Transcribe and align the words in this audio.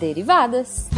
Derivadas. 0.00 0.88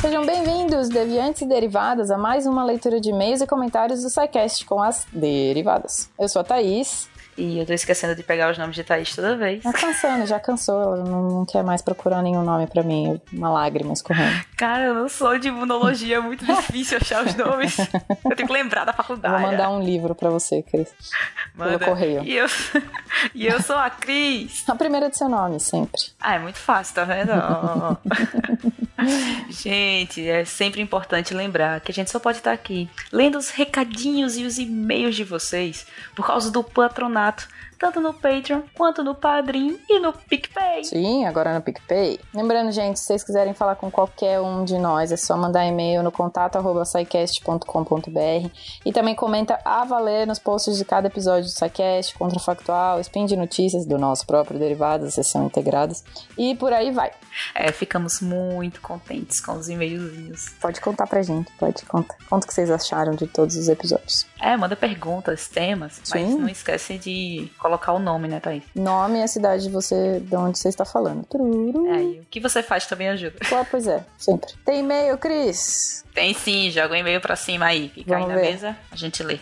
Sejam 0.00 0.24
bem-vindos, 0.24 0.88
deviantes 0.88 1.42
e 1.42 1.46
derivadas, 1.46 2.10
a 2.10 2.16
mais 2.16 2.46
uma 2.46 2.64
leitura 2.64 2.98
de 2.98 3.10
e-mails 3.10 3.42
e 3.42 3.46
comentários 3.46 4.02
do 4.02 4.08
SciCast 4.08 4.64
com 4.64 4.80
as 4.80 5.06
derivadas. 5.12 6.10
Eu 6.18 6.30
sou 6.30 6.40
a 6.40 6.44
Thaís. 6.44 7.10
E 7.36 7.58
eu 7.58 7.66
tô 7.66 7.72
esquecendo 7.72 8.14
de 8.14 8.22
pegar 8.22 8.50
os 8.50 8.58
nomes 8.58 8.76
de 8.76 8.84
Thaís 8.84 9.14
toda 9.14 9.36
vez. 9.36 9.62
Tá 9.62 9.72
cansando, 9.72 10.26
já 10.26 10.38
cansou. 10.38 10.80
Ela 10.80 11.04
não, 11.04 11.30
não 11.30 11.44
quer 11.44 11.64
mais 11.64 11.82
procurar 11.82 12.22
nenhum 12.22 12.42
nome 12.42 12.66
pra 12.66 12.82
mim. 12.82 13.20
Uma 13.32 13.50
lágrima 13.50 13.92
escorrendo. 13.92 14.44
Cara, 14.56 14.84
eu 14.84 14.94
não 14.94 15.08
sou 15.08 15.38
de 15.38 15.48
imunologia, 15.48 16.16
é 16.16 16.20
muito 16.20 16.44
difícil 16.44 16.98
achar 16.98 17.24
os 17.24 17.34
nomes. 17.34 17.76
Eu 17.78 18.36
tenho 18.36 18.46
que 18.46 18.52
lembrar 18.52 18.84
da 18.84 18.92
faculdade. 18.92 19.34
Eu 19.34 19.40
vou 19.40 19.50
mandar 19.50 19.70
um 19.70 19.82
livro 19.82 20.14
pra 20.14 20.30
você, 20.30 20.62
Cris. 20.62 20.92
Manda. 21.54 21.78
Pelo 21.78 21.90
correio. 21.90 22.22
E 22.24 22.36
eu, 22.36 22.46
e 23.34 23.46
eu 23.46 23.60
sou 23.60 23.76
a 23.76 23.90
Cris. 23.90 24.64
A 24.68 24.76
primeira 24.76 25.10
de 25.10 25.16
seu 25.16 25.28
nome, 25.28 25.58
sempre. 25.58 26.00
Ah, 26.20 26.36
é 26.36 26.38
muito 26.38 26.58
fácil, 26.58 26.94
tá 26.94 27.04
vendo? 27.04 27.32
gente, 29.50 30.26
é 30.26 30.44
sempre 30.44 30.80
importante 30.80 31.34
lembrar 31.34 31.80
que 31.80 31.90
a 31.90 31.94
gente 31.94 32.10
só 32.10 32.18
pode 32.18 32.38
estar 32.38 32.52
aqui 32.52 32.88
lendo 33.12 33.36
os 33.36 33.50
recadinhos 33.50 34.36
e 34.36 34.44
os 34.44 34.58
e-mails 34.58 35.16
de 35.16 35.24
vocês 35.24 35.86
por 36.14 36.26
causa 36.26 36.50
do 36.50 36.62
patronato 36.62 37.23
contato 37.24 37.48
tanto 37.78 38.00
no 38.00 38.14
Patreon 38.14 38.62
quanto 38.76 39.02
no 39.02 39.14
Padrim 39.14 39.78
e 39.88 39.98
no 39.98 40.12
PicPay. 40.12 40.84
Sim, 40.84 41.24
agora 41.24 41.54
no 41.54 41.62
PicPay. 41.62 42.20
Lembrando, 42.32 42.70
gente, 42.72 42.98
se 42.98 43.06
vocês 43.06 43.24
quiserem 43.24 43.54
falar 43.54 43.76
com 43.76 43.90
qualquer 43.90 44.40
um 44.40 44.64
de 44.64 44.78
nós, 44.78 45.12
é 45.12 45.16
só 45.16 45.36
mandar 45.36 45.66
e-mail 45.66 46.02
no 46.02 46.10
contato@saicast.com.br 46.10 48.50
e 48.84 48.92
também 48.92 49.14
comenta 49.14 49.60
a 49.64 49.84
valer 49.84 50.26
nos 50.26 50.38
posts 50.38 50.76
de 50.76 50.84
cada 50.84 51.06
episódio 51.06 51.44
do 51.44 51.50
SciCast, 51.50 52.16
Contrafactual, 52.18 53.00
Spin 53.00 53.26
de 53.26 53.36
Notícias 53.36 53.86
do 53.86 53.98
nosso 53.98 54.26
próprio 54.26 54.58
Derivados, 54.58 55.14
sessão 55.14 55.46
integradas 55.46 56.04
e 56.36 56.54
por 56.54 56.72
aí 56.72 56.90
vai. 56.90 57.12
É, 57.54 57.70
ficamos 57.72 58.20
muito 58.20 58.80
contentes 58.80 59.40
com 59.40 59.52
os 59.52 59.68
e-mailzinhos. 59.68 60.50
Pode 60.60 60.80
contar 60.80 61.06
pra 61.06 61.22
gente, 61.22 61.50
pode 61.58 61.84
contar. 61.84 62.16
Conta 62.28 62.44
o 62.44 62.48
que 62.48 62.54
vocês 62.54 62.70
acharam 62.70 63.14
de 63.14 63.26
todos 63.26 63.56
os 63.56 63.68
episódios. 63.68 64.26
É, 64.40 64.56
manda 64.56 64.76
perguntas, 64.76 65.48
temas, 65.48 66.00
Sim. 66.04 66.12
mas 66.14 66.34
não 66.34 66.48
esquece 66.48 66.98
de 66.98 67.50
colocar 67.64 67.94
o 67.94 67.98
nome, 67.98 68.28
né, 68.28 68.40
Thaís? 68.40 68.62
Nome 68.74 69.20
e 69.20 69.22
a 69.22 69.26
cidade 69.26 69.62
de 69.62 69.70
você, 69.70 70.20
de 70.20 70.36
onde 70.36 70.58
você 70.58 70.68
está 70.68 70.84
falando. 70.84 71.24
Tururu. 71.24 71.86
É, 71.86 72.20
o 72.20 72.26
que 72.30 72.38
você 72.38 72.62
faz 72.62 72.86
também 72.86 73.08
ajuda. 73.08 73.36
Claro, 73.48 73.66
pois 73.70 73.88
é, 73.88 74.04
sempre. 74.18 74.52
Tem 74.66 74.80
e-mail, 74.80 75.16
Cris? 75.16 76.04
Tem 76.12 76.34
sim, 76.34 76.70
joga 76.70 76.92
o 76.92 76.96
e-mail 76.96 77.22
pra 77.22 77.34
cima 77.36 77.64
aí. 77.64 77.88
Fica 77.88 78.12
Vamos 78.12 78.28
aí 78.28 78.36
na 78.36 78.40
ver. 78.42 78.50
mesa, 78.52 78.76
a 78.92 78.96
gente 78.96 79.22
lê. 79.22 79.38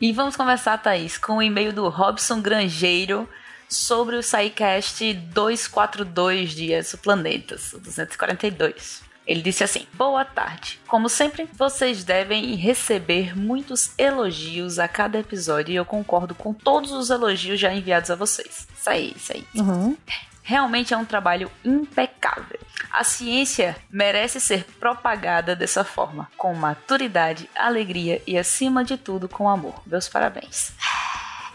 E 0.00 0.10
vamos 0.12 0.34
conversar, 0.34 0.78
Thaís, 0.78 1.16
com 1.16 1.36
o 1.36 1.42
e-mail 1.42 1.72
do 1.72 1.88
Robson 1.88 2.40
Grangeiro 2.42 3.28
sobre 3.68 4.16
o 4.16 4.22
SciCast 4.22 5.14
242 5.14 6.50
Dias 6.50 6.96
Planetas, 6.96 7.72
242. 7.80 9.00
Ele 9.26 9.42
disse 9.42 9.64
assim: 9.64 9.86
Boa 9.94 10.24
tarde. 10.24 10.80
Como 10.86 11.08
sempre, 11.08 11.48
vocês 11.54 12.04
devem 12.04 12.54
receber 12.54 13.36
muitos 13.36 13.92
elogios 13.98 14.78
a 14.78 14.86
cada 14.86 15.18
episódio 15.18 15.72
e 15.72 15.76
eu 15.76 15.84
concordo 15.84 16.34
com 16.34 16.52
todos 16.52 16.92
os 16.92 17.10
elogios 17.10 17.58
já 17.58 17.72
enviados 17.72 18.10
a 18.10 18.14
vocês. 18.14 18.66
Isso 18.76 18.90
aí, 18.90 19.12
isso 19.16 19.32
aí. 19.32 19.44
Uhum. 19.54 19.96
Realmente 20.42 20.92
é 20.92 20.96
um 20.96 21.06
trabalho 21.06 21.50
impecável. 21.64 22.60
A 22.90 23.02
ciência 23.02 23.74
merece 23.90 24.38
ser 24.38 24.64
propagada 24.78 25.56
dessa 25.56 25.82
forma, 25.84 26.30
com 26.36 26.54
maturidade, 26.54 27.48
alegria 27.56 28.22
e, 28.26 28.36
acima 28.36 28.84
de 28.84 28.98
tudo, 28.98 29.26
com 29.26 29.48
amor. 29.48 29.80
Meus 29.86 30.06
parabéns. 30.06 30.72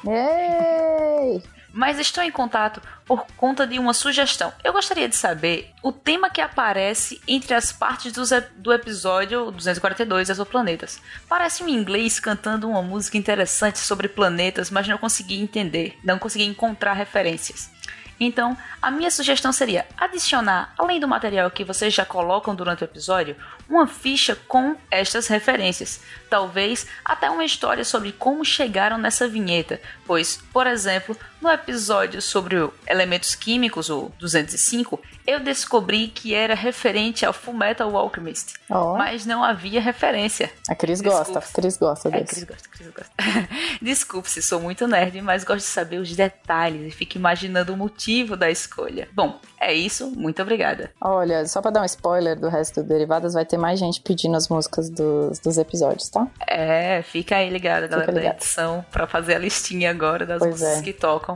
Ei! 0.07 1.43
Mas 1.79 1.97
estou 1.97 2.21
em 2.21 2.29
contato 2.29 2.81
por 3.05 3.25
conta 3.37 3.65
de 3.65 3.79
uma 3.79 3.93
sugestão. 3.93 4.51
Eu 4.65 4.73
gostaria 4.73 5.07
de 5.07 5.15
saber 5.15 5.71
o 5.81 5.93
tema 5.93 6.29
que 6.29 6.41
aparece 6.41 7.21
entre 7.25 7.53
as 7.53 7.71
partes 7.71 8.11
do, 8.11 8.21
do 8.57 8.73
episódio 8.73 9.49
242 9.49 10.29
Exoplanetas. 10.29 10.99
Parece 11.29 11.63
um 11.63 11.69
inglês 11.69 12.19
cantando 12.19 12.67
uma 12.67 12.81
música 12.81 13.17
interessante 13.17 13.79
sobre 13.79 14.09
planetas, 14.09 14.69
mas 14.69 14.89
não 14.89 14.97
consegui 14.97 15.39
entender, 15.39 15.97
não 16.03 16.19
consegui 16.19 16.43
encontrar 16.43 16.91
referências. 16.91 17.71
Então, 18.19 18.57
a 18.81 18.91
minha 18.91 19.09
sugestão 19.09 19.53
seria 19.53 19.87
adicionar, 19.97 20.73
além 20.77 20.99
do 20.99 21.07
material 21.07 21.49
que 21.49 21.63
vocês 21.63 21.93
já 21.93 22.03
colocam 22.03 22.53
durante 22.53 22.83
o 22.83 22.85
episódio, 22.85 23.37
uma 23.69 23.87
ficha 23.87 24.35
com 24.35 24.75
estas 24.91 25.27
referências. 25.27 26.01
Talvez 26.29 26.85
até 27.05 27.29
uma 27.29 27.45
história 27.45 27.85
sobre 27.85 28.11
como 28.11 28.43
chegaram 28.43 28.97
nessa 28.97 29.27
vinheta, 29.27 29.79
pois, 30.05 30.43
por 30.51 30.67
exemplo, 30.67 31.15
no 31.41 31.49
episódio 31.49 32.21
sobre 32.21 32.55
elementos 32.87 33.33
químicos, 33.35 33.89
o 33.89 34.11
205, 34.19 34.99
eu 35.25 35.39
descobri 35.39 36.07
que 36.07 36.33
era 36.33 36.53
referente 36.53 37.25
ao 37.25 37.31
Fullmetal 37.31 37.95
Alchemist, 37.95 38.55
oh. 38.69 38.97
mas 38.97 39.25
não 39.25 39.43
havia 39.43 39.79
referência. 39.79 40.51
A 40.67 40.75
Cris 40.75 41.01
gosta, 41.01 41.39
a 41.39 41.41
Cris 41.41 41.77
gosta 41.77 42.09
desse. 42.09 42.23
É, 42.23 42.25
Cris 42.25 42.43
gosta, 42.43 42.69
Cris 42.69 42.87
gosta. 42.87 43.13
Desculpe 43.81 44.29
se 44.29 44.41
sou 44.41 44.59
muito 44.59 44.87
nerd, 44.87 45.21
mas 45.21 45.43
gosto 45.43 45.59
de 45.59 45.71
saber 45.71 45.99
os 45.99 46.15
detalhes 46.15 46.93
e 46.93 46.95
fico 46.95 47.17
imaginando 47.17 47.73
o 47.73 47.77
motivo 47.77 48.35
da 48.35 48.49
escolha. 48.49 49.07
Bom, 49.13 49.39
é 49.59 49.73
isso, 49.73 50.11
muito 50.11 50.41
obrigada. 50.41 50.91
Olha, 50.99 51.45
só 51.47 51.61
para 51.61 51.71
dar 51.71 51.81
um 51.81 51.85
spoiler 51.85 52.37
do 52.37 52.49
resto 52.49 52.81
do 52.81 52.89
Derivadas, 52.89 53.33
vai 53.33 53.45
ter 53.45 53.57
mais 53.57 53.79
gente 53.79 54.01
pedindo 54.01 54.35
as 54.35 54.49
músicas 54.49 54.89
dos, 54.89 55.39
dos 55.39 55.57
episódios, 55.57 56.09
tá? 56.09 56.27
É, 56.47 57.01
fica 57.03 57.37
aí 57.37 57.49
ligado, 57.49 57.87
galera 57.87 58.11
da 58.11 58.25
edição, 58.25 58.83
pra 58.91 59.07
fazer 59.07 59.35
a 59.35 59.39
listinha 59.39 59.91
agora 59.91 60.25
das 60.25 60.39
pois 60.39 60.51
músicas 60.51 60.79
é. 60.79 60.81
que 60.81 60.93
tocam 60.93 61.28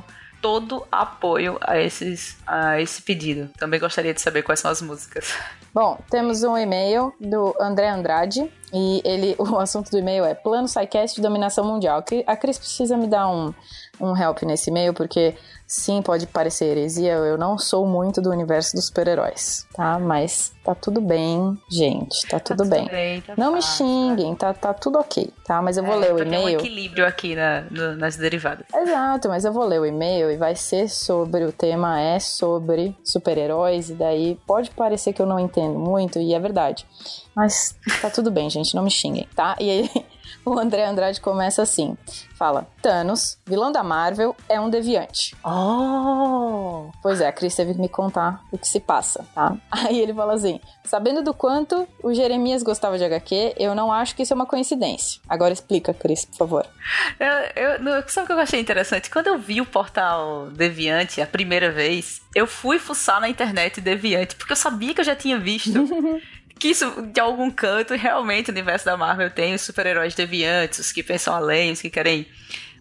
todo 0.44 0.86
apoio 0.92 1.58
a, 1.62 1.80
esses, 1.80 2.38
a 2.46 2.82
esse 2.82 3.02
pedido. 3.02 3.50
Também 3.58 3.80
gostaria 3.80 4.14
de 4.14 4.20
saber 4.20 4.44
quais 4.44 4.60
são 4.60 4.70
as 4.70 4.82
músicas. 4.82 5.34
Bom, 5.74 5.98
temos 6.12 6.44
um 6.44 6.58
e-mail 6.58 7.14
do 7.18 7.56
André 7.58 7.88
Andrade 7.88 8.52
e 8.74 9.02
ele, 9.06 9.36
o 9.40 9.58
assunto 9.58 9.90
do 9.90 9.98
e-mail 9.98 10.26
é 10.26 10.36
Plano 10.36 10.68
SciCast 10.68 11.16
de 11.16 11.22
Dominação 11.22 11.64
Mundial. 11.64 12.04
A 12.28 12.36
Cris 12.36 12.60
precisa 12.60 12.98
me 12.98 13.08
dar 13.08 13.30
um, 13.30 13.54
um 14.02 14.16
help 14.18 14.44
nesse 14.44 14.70
e-mail 14.70 14.94
porque 14.94 15.34
Sim, 15.76 16.04
pode 16.04 16.28
parecer 16.28 16.66
heresia, 16.66 17.14
eu 17.14 17.36
não 17.36 17.58
sou 17.58 17.88
muito 17.88 18.22
do 18.22 18.30
universo 18.30 18.76
dos 18.76 18.86
super-heróis, 18.86 19.66
tá? 19.74 19.98
Mas 19.98 20.54
tá 20.64 20.76
tudo 20.76 21.02
bem, 21.02 21.58
gente, 21.68 22.28
tá 22.28 22.40
tudo, 22.40 22.58
tá 22.60 22.64
tudo 22.64 22.70
bem. 22.70 22.88
bem 22.88 23.22
tá 23.22 23.34
não 23.36 23.56
fácil, 23.56 23.84
me 23.84 23.92
xinguem, 23.92 24.36
tá, 24.36 24.54
tá 24.54 24.72
tudo 24.72 25.00
ok, 25.00 25.34
tá? 25.44 25.64
Mas 25.64 25.76
eu 25.76 25.84
vou 25.84 25.96
é, 25.96 25.98
ler 25.98 26.14
o 26.14 26.20
e-mail. 26.20 26.46
Tem 26.46 26.58
um 26.58 26.60
equilíbrio 26.60 27.08
aqui 27.08 27.36
na, 27.36 27.62
no, 27.72 27.96
nas 27.96 28.16
derivadas. 28.16 28.68
Exato, 28.72 29.28
mas 29.28 29.46
eu 29.46 29.52
vou 29.52 29.66
ler 29.66 29.82
o 29.82 29.86
e-mail 29.86 30.30
e 30.30 30.38
vai 30.38 30.56
ser 30.56 30.88
sobre, 30.88 31.44
o 31.44 31.52
tema 31.52 32.00
é 32.00 32.20
sobre 32.20 32.96
super-heróis, 33.04 33.90
e 33.90 33.96
daí 33.96 34.40
pode 34.46 34.70
parecer 34.70 35.12
que 35.12 35.24
eu 35.24 35.26
não 35.26 35.40
entendo 35.40 35.80
muito, 35.80 36.20
e 36.20 36.36
é 36.36 36.40
verdade. 36.40 36.86
Mas 37.36 37.76
tá 38.00 38.12
tudo 38.12 38.30
bem, 38.30 38.48
gente, 38.48 38.76
não 38.76 38.84
me 38.84 38.92
xinguem, 38.92 39.28
tá? 39.36 39.56
E 39.60 39.72
aí, 39.72 40.06
o 40.46 40.60
André 40.60 40.86
Andrade 40.86 41.22
começa 41.22 41.62
assim: 41.62 41.98
fala, 42.36 42.68
Thanos, 42.82 43.38
vilão 43.46 43.72
da 43.72 43.84
Marvel, 43.84 44.36
é 44.50 44.60
um 44.60 44.70
deviante. 44.70 45.36
Oh! 45.44 46.92
Pois 47.02 47.22
é, 47.22 47.28
a 47.28 47.32
Cris 47.32 47.56
teve 47.56 47.74
que 47.74 47.82
me 47.82 47.90
contar 47.90 48.44
o 48.52 48.58
que 48.58 48.68
se 48.68 48.80
passa, 48.80 49.26
tá? 49.34 49.56
Aí 49.72 50.00
ele 50.00 50.14
fala 50.14 50.34
assim: 50.34 50.60
sabendo 50.84 51.22
do 51.24 51.34
quanto 51.34 51.88
o 52.02 52.14
Jeremias 52.14 52.64
gostava 52.64 52.98
de 52.98 53.04
HQ, 53.04 53.56
eu 53.58 53.74
não 53.74 53.92
acho 53.92 54.16
que 54.16 54.24
isso 54.24 54.34
é 54.34 54.36
uma 54.36 54.46
coincidência. 54.46 55.22
Agora 55.28 55.54
explica, 55.54 55.94
Cris, 55.94 56.26
por 56.26 56.38
favor. 56.38 56.66
Eu, 57.20 57.88
eu, 57.88 58.04
sabe 58.08 58.26
o 58.26 58.28
que 58.28 58.34
eu 58.34 58.40
achei 58.40 58.60
interessante? 58.60 59.10
Quando 59.10 59.28
eu 59.28 59.38
vi 59.38 59.62
o 59.62 59.66
portal 59.66 60.48
Deviante 60.52 61.22
a 61.22 61.28
primeira 61.28 61.72
vez, 61.72 62.22
eu 62.36 62.46
fui 62.46 62.80
fuçar 62.80 63.22
na 63.22 63.30
internet 63.30 63.80
Deviante, 63.80 64.36
porque 64.36 64.54
eu 64.54 64.58
sabia 64.58 64.94
que 64.94 65.02
eu 65.02 65.06
já 65.06 65.16
tinha 65.16 65.40
visto. 65.40 65.72
que 66.60 66.70
isso, 66.70 67.02
de 67.14 67.20
algum 67.20 67.52
canto, 67.52 67.94
realmente 67.96 68.50
o 68.50 68.54
universo 68.54 68.86
da 68.86 68.96
Marvel 68.96 69.30
tem 69.30 69.54
os 69.54 69.62
super-heróis 69.62 70.16
deviantes, 70.16 70.80
os 70.80 70.92
que 70.92 71.04
pensam 71.04 71.34
além, 71.34 71.72
os 71.72 71.82
que 71.82 71.90
querem. 71.90 72.28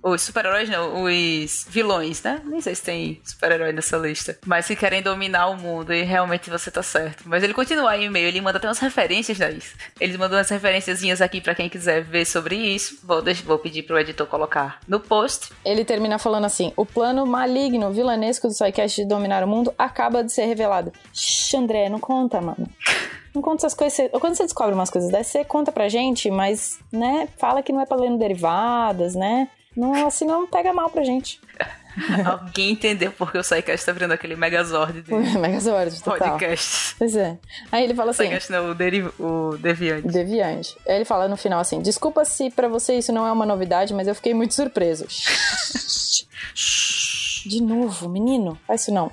Os 0.04 0.22
super-heróis 0.22 0.68
não, 0.68 1.04
os 1.04 1.64
vilões, 1.68 2.20
né? 2.24 2.40
Nem 2.44 2.60
sei 2.60 2.74
se 2.74 2.82
tem 2.82 3.20
super-herói 3.24 3.72
nessa 3.72 3.96
lista. 3.96 4.36
Mas 4.44 4.66
que 4.66 4.74
querem 4.74 5.00
dominar 5.00 5.46
o 5.46 5.56
mundo 5.56 5.92
e 5.92 6.02
realmente 6.02 6.50
você 6.50 6.72
tá 6.72 6.82
certo. 6.82 7.22
Mas 7.24 7.44
ele 7.44 7.54
continua 7.54 7.92
aí 7.92 8.06
e-mail, 8.06 8.26
ele 8.26 8.40
manda 8.40 8.58
até 8.58 8.66
umas 8.66 8.80
referências 8.80 9.38
daí. 9.38 9.60
Ele 10.00 10.18
mandou 10.18 10.36
umas 10.36 10.50
referenciazinhas 10.50 11.20
aqui 11.20 11.40
para 11.40 11.54
quem 11.54 11.68
quiser 11.68 12.02
ver 12.02 12.24
sobre 12.24 12.56
isso. 12.56 12.98
Vou, 13.04 13.22
deixar, 13.22 13.44
vou 13.44 13.60
pedir 13.60 13.84
pro 13.84 13.96
editor 13.96 14.26
colocar 14.26 14.80
no 14.88 14.98
post. 14.98 15.50
Ele 15.64 15.84
termina 15.84 16.18
falando 16.18 16.46
assim: 16.46 16.72
o 16.76 16.84
plano 16.84 17.24
maligno, 17.24 17.92
vilanesco 17.92 18.48
do 18.48 18.54
Psycast 18.54 19.02
de 19.02 19.08
dominar 19.08 19.44
o 19.44 19.48
mundo 19.48 19.72
acaba 19.78 20.24
de 20.24 20.32
ser 20.32 20.46
revelado. 20.46 20.92
Shhh, 21.12 21.54
André, 21.54 21.88
não 21.88 22.00
conta, 22.00 22.40
mano. 22.40 22.68
Não 23.34 23.40
conta 23.40 23.66
essas 23.66 23.74
coisas. 23.74 24.10
Quando 24.20 24.34
você 24.34 24.42
descobre 24.42 24.74
umas 24.74 24.90
coisas 24.90 25.10
dessas, 25.10 25.32
você 25.32 25.44
conta 25.44 25.72
pra 25.72 25.88
gente, 25.88 26.30
mas, 26.30 26.78
né, 26.92 27.28
fala 27.38 27.62
que 27.62 27.72
não 27.72 27.80
é 27.80 27.86
pra 27.86 27.96
ler 27.96 28.10
no 28.10 28.18
derivadas, 28.18 29.14
né? 29.14 29.48
Não, 29.76 30.06
assim 30.06 30.26
não 30.26 30.46
pega 30.46 30.72
mal 30.72 30.90
pra 30.90 31.02
gente. 31.02 31.40
Alguém 32.24 32.72
entendeu 32.72 33.12
porque 33.12 33.36
o 33.38 33.42
SciCast 33.42 33.84
tá 33.84 33.92
virando 33.92 34.12
aquele 34.12 34.34
Megazord 34.36 35.02
de 35.02 35.12
Megazord, 35.38 36.02
total. 36.02 36.30
podcast. 36.30 36.94
Pois 36.98 37.16
é. 37.16 37.38
Aí 37.70 37.84
ele 37.84 37.94
fala 37.94 38.10
assim... 38.10 38.24
SciCast 38.24 38.52
não, 38.52 38.70
o, 38.70 38.74
deri 38.74 39.02
o 39.18 39.56
Deviante. 39.58 40.08
Deviante. 40.08 40.76
Aí 40.86 40.96
ele 40.96 41.04
fala 41.04 41.28
no 41.28 41.36
final 41.36 41.60
assim, 41.60 41.80
desculpa 41.80 42.24
se 42.24 42.50
pra 42.50 42.68
você 42.68 42.94
isso 42.98 43.12
não 43.12 43.26
é 43.26 43.32
uma 43.32 43.46
novidade, 43.46 43.94
mas 43.94 44.08
eu 44.08 44.14
fiquei 44.14 44.34
muito 44.34 44.54
surpreso. 44.54 45.06
De 47.44 47.60
novo, 47.60 48.08
menino, 48.08 48.56
faz 48.66 48.82
isso 48.82 48.92
não. 48.92 49.10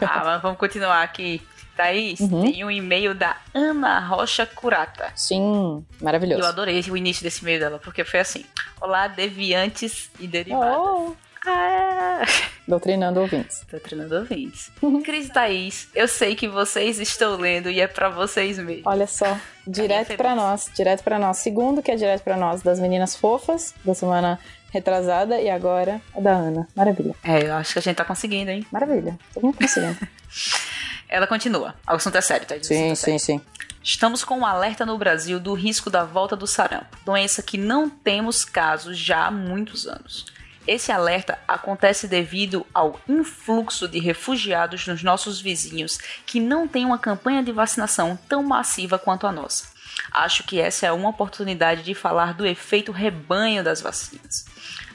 ah, 0.00 0.22
mas 0.24 0.40
vamos 0.42 0.56
continuar 0.58 1.02
aqui. 1.02 1.42
Thaís, 1.76 2.20
uhum. 2.20 2.42
tem 2.42 2.64
um 2.64 2.70
e-mail 2.70 3.14
da 3.14 3.36
Ana 3.54 4.00
Rocha 4.00 4.46
Curata. 4.46 5.12
Sim, 5.14 5.84
maravilhoso. 6.00 6.42
Eu 6.42 6.46
adorei 6.46 6.80
o 6.88 6.96
início 6.96 7.22
desse 7.22 7.42
e-mail 7.42 7.60
dela, 7.60 7.78
porque 7.78 8.04
foi 8.04 8.20
assim: 8.20 8.44
Olá, 8.80 9.06
deviantes 9.06 10.10
e 10.18 10.26
derivadas. 10.26 10.78
Oh. 10.78 11.16
Ah. 11.48 12.24
Doutrinando 12.66 13.20
ouvintes. 13.20 13.64
Doutrinando 13.70 14.16
ouvintes. 14.16 14.72
Cris 15.04 15.26
e 15.26 15.32
Thaís, 15.32 15.88
eu 15.94 16.08
sei 16.08 16.34
que 16.34 16.48
vocês 16.48 16.98
estão 16.98 17.36
lendo 17.36 17.70
e 17.70 17.80
é 17.80 17.86
para 17.86 18.08
vocês 18.08 18.58
mesmo. 18.58 18.82
Olha 18.84 19.06
só, 19.06 19.38
direto 19.64 20.16
para 20.16 20.34
nós, 20.34 20.68
direto 20.74 21.04
para 21.04 21.20
nós. 21.20 21.38
Segundo 21.38 21.82
que 21.82 21.92
é 21.92 21.94
direto 21.94 22.22
para 22.24 22.36
nós 22.36 22.62
das 22.62 22.80
meninas 22.80 23.14
fofas 23.14 23.72
da 23.84 23.94
semana 23.94 24.40
retrasada 24.72 25.40
e 25.40 25.48
agora 25.48 26.00
a 26.16 26.20
da 26.20 26.32
Ana. 26.32 26.66
Maravilha. 26.74 27.14
É, 27.22 27.44
eu 27.44 27.54
acho 27.54 27.74
que 27.74 27.78
a 27.78 27.82
gente 27.82 27.96
tá 27.96 28.04
conseguindo, 28.04 28.50
hein? 28.50 28.66
Maravilha. 28.72 29.16
Todo 29.32 29.44
mundo 29.44 29.58
conseguindo. 29.58 29.96
Ela 31.08 31.26
continua. 31.26 31.74
O 31.86 31.92
assunto 31.92 32.16
é 32.16 32.20
sério, 32.20 32.46
tá? 32.46 32.56
Sim, 32.62 32.90
é 32.90 32.94
sim, 32.94 33.18
sim. 33.18 33.40
Estamos 33.82 34.24
com 34.24 34.40
um 34.40 34.46
alerta 34.46 34.84
no 34.84 34.98
Brasil 34.98 35.38
do 35.38 35.54
risco 35.54 35.88
da 35.88 36.04
volta 36.04 36.34
do 36.34 36.46
sarampo, 36.46 36.96
doença 37.04 37.42
que 37.42 37.56
não 37.56 37.88
temos 37.88 38.44
casos 38.44 38.98
já 38.98 39.26
há 39.26 39.30
muitos 39.30 39.86
anos. 39.86 40.26
Esse 40.66 40.90
alerta 40.90 41.38
acontece 41.46 42.08
devido 42.08 42.66
ao 42.74 43.00
influxo 43.08 43.86
de 43.86 44.00
refugiados 44.00 44.84
nos 44.88 45.04
nossos 45.04 45.40
vizinhos 45.40 45.98
que 46.26 46.40
não 46.40 46.66
têm 46.66 46.84
uma 46.84 46.98
campanha 46.98 47.44
de 47.44 47.52
vacinação 47.52 48.18
tão 48.28 48.42
massiva 48.42 48.98
quanto 48.98 49.28
a 49.28 49.32
nossa. 49.32 49.66
Acho 50.10 50.42
que 50.42 50.60
essa 50.60 50.86
é 50.86 50.92
uma 50.92 51.10
oportunidade 51.10 51.84
de 51.84 51.94
falar 51.94 52.34
do 52.34 52.44
efeito 52.44 52.90
rebanho 52.90 53.62
das 53.62 53.80
vacinas. 53.80 54.44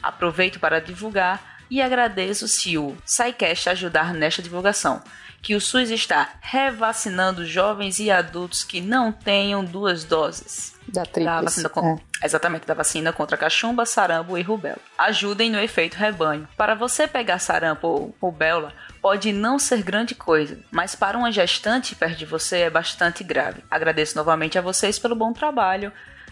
Aproveito 0.03 0.59
para 0.59 0.81
divulgar 0.81 1.59
e 1.69 1.81
agradeço 1.81 2.49
se 2.49 2.77
o 2.77 2.97
SciCast 3.05 3.69
ajudar 3.69 4.13
nesta 4.13 4.41
divulgação 4.41 5.01
que 5.41 5.55
o 5.55 5.61
SUS 5.61 5.89
está 5.89 6.35
revacinando 6.39 7.45
jovens 7.45 7.99
e 7.99 8.11
adultos 8.11 8.63
que 8.63 8.79
não 8.79 9.11
tenham 9.11 9.63
duas 9.63 10.03
doses. 10.03 10.75
Da, 10.87 11.03
da 11.03 11.41
vacina 11.41 11.69
com... 11.69 11.95
é. 11.95 12.25
Exatamente, 12.25 12.67
da 12.67 12.73
vacina 12.73 13.11
contra 13.11 13.37
cachumba, 13.37 13.85
sarampo 13.85 14.37
e 14.37 14.41
rubéola. 14.41 14.77
Ajudem 14.97 15.49
no 15.49 15.59
efeito 15.59 15.95
rebanho. 15.95 16.47
Para 16.55 16.75
você 16.75 17.07
pegar 17.07 17.39
sarampo 17.39 17.87
ou 17.87 18.15
rubéola, 18.21 18.73
pode 19.01 19.33
não 19.33 19.57
ser 19.57 19.81
grande 19.81 20.13
coisa, 20.13 20.59
mas 20.69 20.95
para 20.95 21.17
uma 21.17 21.31
gestante 21.31 21.95
perto 21.95 22.17
de 22.17 22.25
você 22.25 22.59
é 22.59 22.69
bastante 22.69 23.23
grave. 23.23 23.63
Agradeço 23.71 24.15
novamente 24.15 24.59
a 24.59 24.61
vocês 24.61 24.99
pelo 24.99 25.15
bom 25.15 25.33
trabalho. 25.33 25.91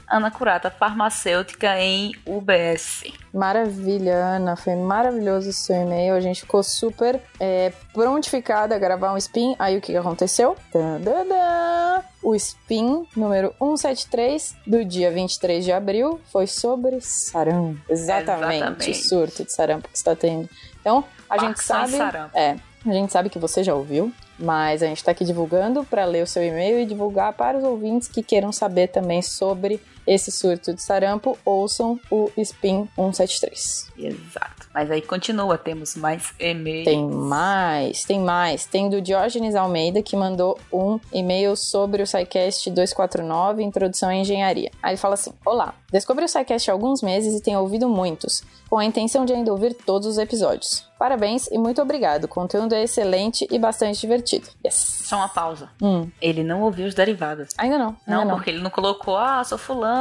Ana 0.09 0.31
Curata, 0.31 0.71
farmacêutica 0.71 1.79
em 1.79 2.13
UBS. 2.25 3.03
Maravilha, 3.31 4.15
Ana. 4.15 4.56
Foi 4.56 4.75
maravilhoso 4.75 5.50
o 5.50 5.53
seu 5.53 5.75
e-mail. 5.75 6.15
A 6.15 6.19
gente 6.19 6.41
ficou 6.41 6.63
super 6.63 7.21
é, 7.39 7.71
prontificada 7.94 8.75
a 8.75 8.79
gravar 8.79 9.13
um 9.13 9.17
spin. 9.17 9.56
Aí 9.59 9.77
o 9.77 9.81
que 9.81 9.95
aconteceu? 9.95 10.56
Tadadã! 10.71 12.01
O 12.23 12.35
spin 12.35 13.07
número 13.15 13.53
173 13.59 14.56
do 14.65 14.83
dia 14.83 15.11
23 15.11 15.63
de 15.63 15.71
abril 15.71 16.19
foi 16.31 16.47
sobre 16.47 17.00
sarampo. 17.01 17.79
Exatamente, 17.88 18.55
Exatamente. 18.55 18.91
o 18.91 18.95
surto 18.95 19.45
de 19.45 19.51
sarampo 19.51 19.88
que 19.89 19.97
está 19.97 20.15
tendo. 20.15 20.50
Então, 20.81 21.03
a 21.29 21.38
gente 21.38 21.63
sabe. 21.63 21.97
Sarampo. 21.97 22.35
É, 22.35 22.55
a 22.85 22.94
gente 22.94 23.12
sabe 23.12 23.29
que 23.29 23.38
você 23.38 23.63
já 23.63 23.75
ouviu, 23.75 24.12
mas 24.38 24.81
a 24.81 24.88
gente 24.88 24.97
está 24.97 25.12
aqui 25.12 25.25
divulgando 25.25 25.83
para 25.83 26.05
ler 26.05 26.23
o 26.23 26.27
seu 26.27 26.44
e-mail 26.44 26.79
e 26.79 26.85
divulgar 26.85 27.33
para 27.33 27.57
os 27.57 27.63
ouvintes 27.63 28.07
que 28.07 28.23
queiram 28.23 28.51
saber 28.51 28.88
também 28.88 29.21
sobre 29.21 29.81
esse 30.09 30.31
surto 30.31 30.73
de 30.73 30.81
sarampo, 30.81 31.38
ouçam 31.45 32.00
o 32.09 32.31
Spin 32.35 32.89
173. 32.95 33.91
Exato. 33.95 34.67
Mas 34.73 34.89
aí 34.89 35.03
continua, 35.03 35.56
temos 35.56 35.95
mais 35.95 36.33
e-mails. 36.39 36.85
Tem 36.85 37.07
mais, 37.07 38.03
tem 38.06 38.19
mais. 38.19 38.65
Tem 38.65 38.89
do 38.89 39.00
Diógenes 39.01 39.53
Almeida 39.53 40.01
que 40.01 40.15
mandou 40.15 40.59
um 40.73 41.00
e-mail 41.13 41.56
sobre 41.56 42.01
o 42.01 42.07
SciCast 42.07 42.71
249, 42.71 43.61
Introdução 43.61 44.09
à 44.09 44.15
Engenharia. 44.15 44.71
Aí 44.81 44.91
ele 44.91 44.97
fala 44.97 45.13
assim: 45.13 45.31
Olá, 45.45 45.75
descobri 45.91 46.25
o 46.25 46.27
SciCast 46.27 46.71
há 46.71 46.73
alguns 46.73 47.03
meses 47.03 47.39
e 47.39 47.44
tenho 47.44 47.59
ouvido 47.59 47.88
muitos, 47.88 48.44
com 48.67 48.79
a 48.79 48.85
intenção 48.85 49.25
de 49.25 49.33
ainda 49.33 49.51
ouvir 49.51 49.75
todos 49.75 50.07
os 50.07 50.17
episódios. 50.17 50.89
Parabéns 50.97 51.47
e 51.47 51.57
muito 51.57 51.81
obrigado. 51.81 52.25
O 52.25 52.27
conteúdo 52.27 52.73
é 52.73 52.83
excelente 52.83 53.47
e 53.50 53.57
bastante 53.57 54.01
divertido. 54.01 54.50
Yes. 54.65 55.03
Só 55.05 55.15
uma 55.15 55.29
pausa. 55.29 55.69
Hum. 55.81 56.09
Ele 56.21 56.44
não 56.44 56.62
ouviu 56.63 56.85
os 56.88 56.94
derivados. 56.94 57.53
Ainda 57.57 57.77
não. 57.77 57.95
Ainda 58.05 58.19
não, 58.19 58.25
não, 58.25 58.35
porque 58.35 58.50
ele 58.50 58.62
não 58.62 58.69
colocou, 58.69 59.15
ah, 59.15 59.41
sou 59.45 59.57
fulano. 59.57 59.99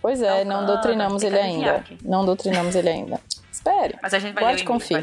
Pois 0.00 0.22
é, 0.22 0.44
não, 0.44 0.66
doutrinamos 0.66 1.22
ele 1.22 1.38
ainda. 1.38 1.84
Não 2.02 2.24
doutrinamos 2.24 2.74
ele 2.74 2.88
ainda. 2.88 3.20
Espere. 3.50 3.96
Mas 4.00 4.14
a 4.14 4.18
gente 4.18 4.34
vai 4.34 4.54
ler 4.54 4.64
confie. 4.64 4.94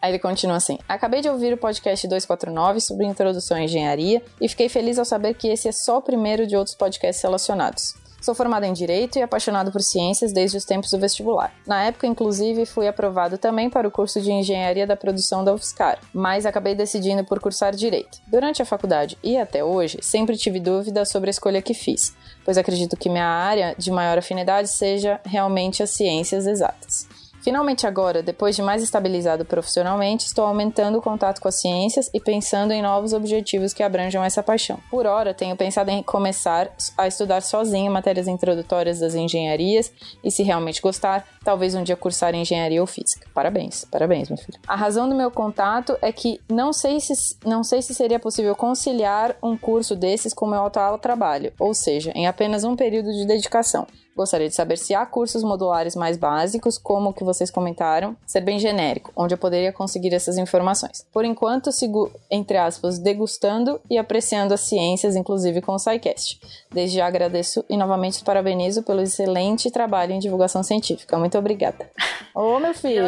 Aí 0.00 0.10
ele 0.10 0.18
continua 0.18 0.56
assim: 0.56 0.78
Acabei 0.88 1.20
de 1.20 1.28
ouvir 1.28 1.52
o 1.52 1.56
podcast 1.56 2.06
249 2.08 2.80
sobre 2.80 3.06
introdução 3.06 3.56
à 3.56 3.60
engenharia 3.60 4.22
e 4.40 4.48
fiquei 4.48 4.68
feliz 4.68 4.98
ao 4.98 5.04
saber 5.04 5.34
que 5.34 5.48
esse 5.48 5.68
é 5.68 5.72
só 5.72 5.98
o 5.98 6.02
primeiro 6.02 6.46
de 6.46 6.56
outros 6.56 6.74
podcasts 6.74 7.22
relacionados. 7.22 7.94
Sou 8.20 8.34
formado 8.34 8.64
em 8.64 8.72
Direito 8.72 9.18
e 9.18 9.22
apaixonado 9.22 9.72
por 9.72 9.80
ciências 9.80 10.32
desde 10.32 10.56
os 10.56 10.64
tempos 10.64 10.90
do 10.90 10.98
vestibular. 10.98 11.54
Na 11.66 11.84
época, 11.84 12.06
inclusive, 12.06 12.66
fui 12.66 12.86
aprovado 12.86 13.38
também 13.38 13.70
para 13.70 13.88
o 13.88 13.90
curso 13.90 14.20
de 14.20 14.30
Engenharia 14.30 14.86
da 14.86 14.96
Produção 14.96 15.42
da 15.42 15.54
UFSCar, 15.54 15.98
mas 16.12 16.44
acabei 16.44 16.74
decidindo 16.74 17.24
por 17.24 17.40
cursar 17.40 17.74
Direito. 17.74 18.18
Durante 18.26 18.60
a 18.60 18.66
faculdade 18.66 19.16
e 19.22 19.38
até 19.38 19.64
hoje, 19.64 19.98
sempre 20.02 20.36
tive 20.36 20.60
dúvidas 20.60 21.08
sobre 21.08 21.30
a 21.30 21.32
escolha 21.32 21.62
que 21.62 21.72
fiz, 21.72 22.14
pois 22.44 22.58
acredito 22.58 22.96
que 22.96 23.08
minha 23.08 23.26
área 23.26 23.74
de 23.78 23.90
maior 23.90 24.18
afinidade 24.18 24.68
seja 24.68 25.18
realmente 25.24 25.82
as 25.82 25.90
ciências 25.90 26.46
exatas. 26.46 27.08
Finalmente 27.42 27.86
agora, 27.86 28.22
depois 28.22 28.54
de 28.54 28.62
mais 28.62 28.82
estabilizado 28.82 29.44
profissionalmente, 29.44 30.26
estou 30.26 30.44
aumentando 30.44 30.98
o 30.98 31.02
contato 31.02 31.40
com 31.40 31.48
as 31.48 31.60
ciências 31.60 32.10
e 32.12 32.20
pensando 32.20 32.72
em 32.72 32.82
novos 32.82 33.12
objetivos 33.12 33.72
que 33.72 33.82
abranjam 33.82 34.22
essa 34.22 34.42
paixão. 34.42 34.78
Por 34.90 35.06
hora, 35.06 35.32
tenho 35.32 35.56
pensado 35.56 35.90
em 35.90 36.02
começar 36.02 36.70
a 36.98 37.08
estudar 37.08 37.40
sozinho 37.40 37.90
matérias 37.90 38.28
introdutórias 38.28 39.00
das 39.00 39.14
engenharias 39.14 39.90
e, 40.22 40.30
se 40.30 40.42
realmente 40.42 40.82
gostar, 40.82 41.26
talvez 41.42 41.74
um 41.74 41.82
dia 41.82 41.96
cursar 41.96 42.34
engenharia 42.34 42.80
ou 42.80 42.86
física. 42.86 43.26
Parabéns, 43.34 43.86
parabéns, 43.90 44.28
meu 44.28 44.38
filho. 44.38 44.58
A 44.68 44.76
razão 44.76 45.08
do 45.08 45.14
meu 45.14 45.30
contato 45.30 45.96
é 46.02 46.12
que 46.12 46.40
não 46.48 46.72
sei 46.72 47.00
se, 47.00 47.14
não 47.44 47.64
sei 47.64 47.80
se 47.80 47.94
seria 47.94 48.18
possível 48.18 48.54
conciliar 48.54 49.34
um 49.42 49.56
curso 49.56 49.96
desses 49.96 50.34
com 50.34 50.44
o 50.44 50.50
meu 50.50 50.66
atual 50.66 50.98
trabalho, 50.98 51.52
ou 51.58 51.72
seja, 51.72 52.12
em 52.14 52.26
apenas 52.26 52.64
um 52.64 52.76
período 52.76 53.10
de 53.12 53.26
dedicação. 53.26 53.86
Gostaria 54.16 54.48
de 54.48 54.54
saber 54.54 54.76
se 54.76 54.94
há 54.94 55.06
cursos 55.06 55.42
modulares 55.42 55.96
mais 55.96 56.16
básicos, 56.16 56.76
como 56.76 57.10
o 57.10 57.14
que 57.14 57.24
vocês 57.24 57.50
comentaram, 57.50 58.16
ser 58.26 58.40
bem 58.40 58.58
genérico, 58.58 59.12
onde 59.16 59.34
eu 59.34 59.38
poderia 59.38 59.72
conseguir 59.72 60.14
essas 60.14 60.36
informações. 60.36 61.06
Por 61.12 61.24
enquanto, 61.24 61.72
sigo, 61.72 62.10
entre 62.30 62.56
aspas, 62.56 62.98
degustando 62.98 63.80
e 63.88 63.96
apreciando 63.96 64.52
as 64.54 64.60
ciências, 64.60 65.16
inclusive 65.16 65.62
com 65.62 65.72
o 65.72 65.78
SciCast. 65.78 66.40
Desde 66.70 66.96
já 66.96 67.06
agradeço 67.06 67.64
e 67.68 67.76
novamente 67.76 68.22
parabenizo 68.24 68.82
pelo 68.82 69.00
excelente 69.00 69.70
trabalho 69.70 70.12
em 70.12 70.18
divulgação 70.18 70.62
científica. 70.62 71.18
Muito 71.18 71.38
obrigada. 71.38 71.88
Ô, 72.34 72.58
meu 72.58 72.74
filho! 72.74 73.04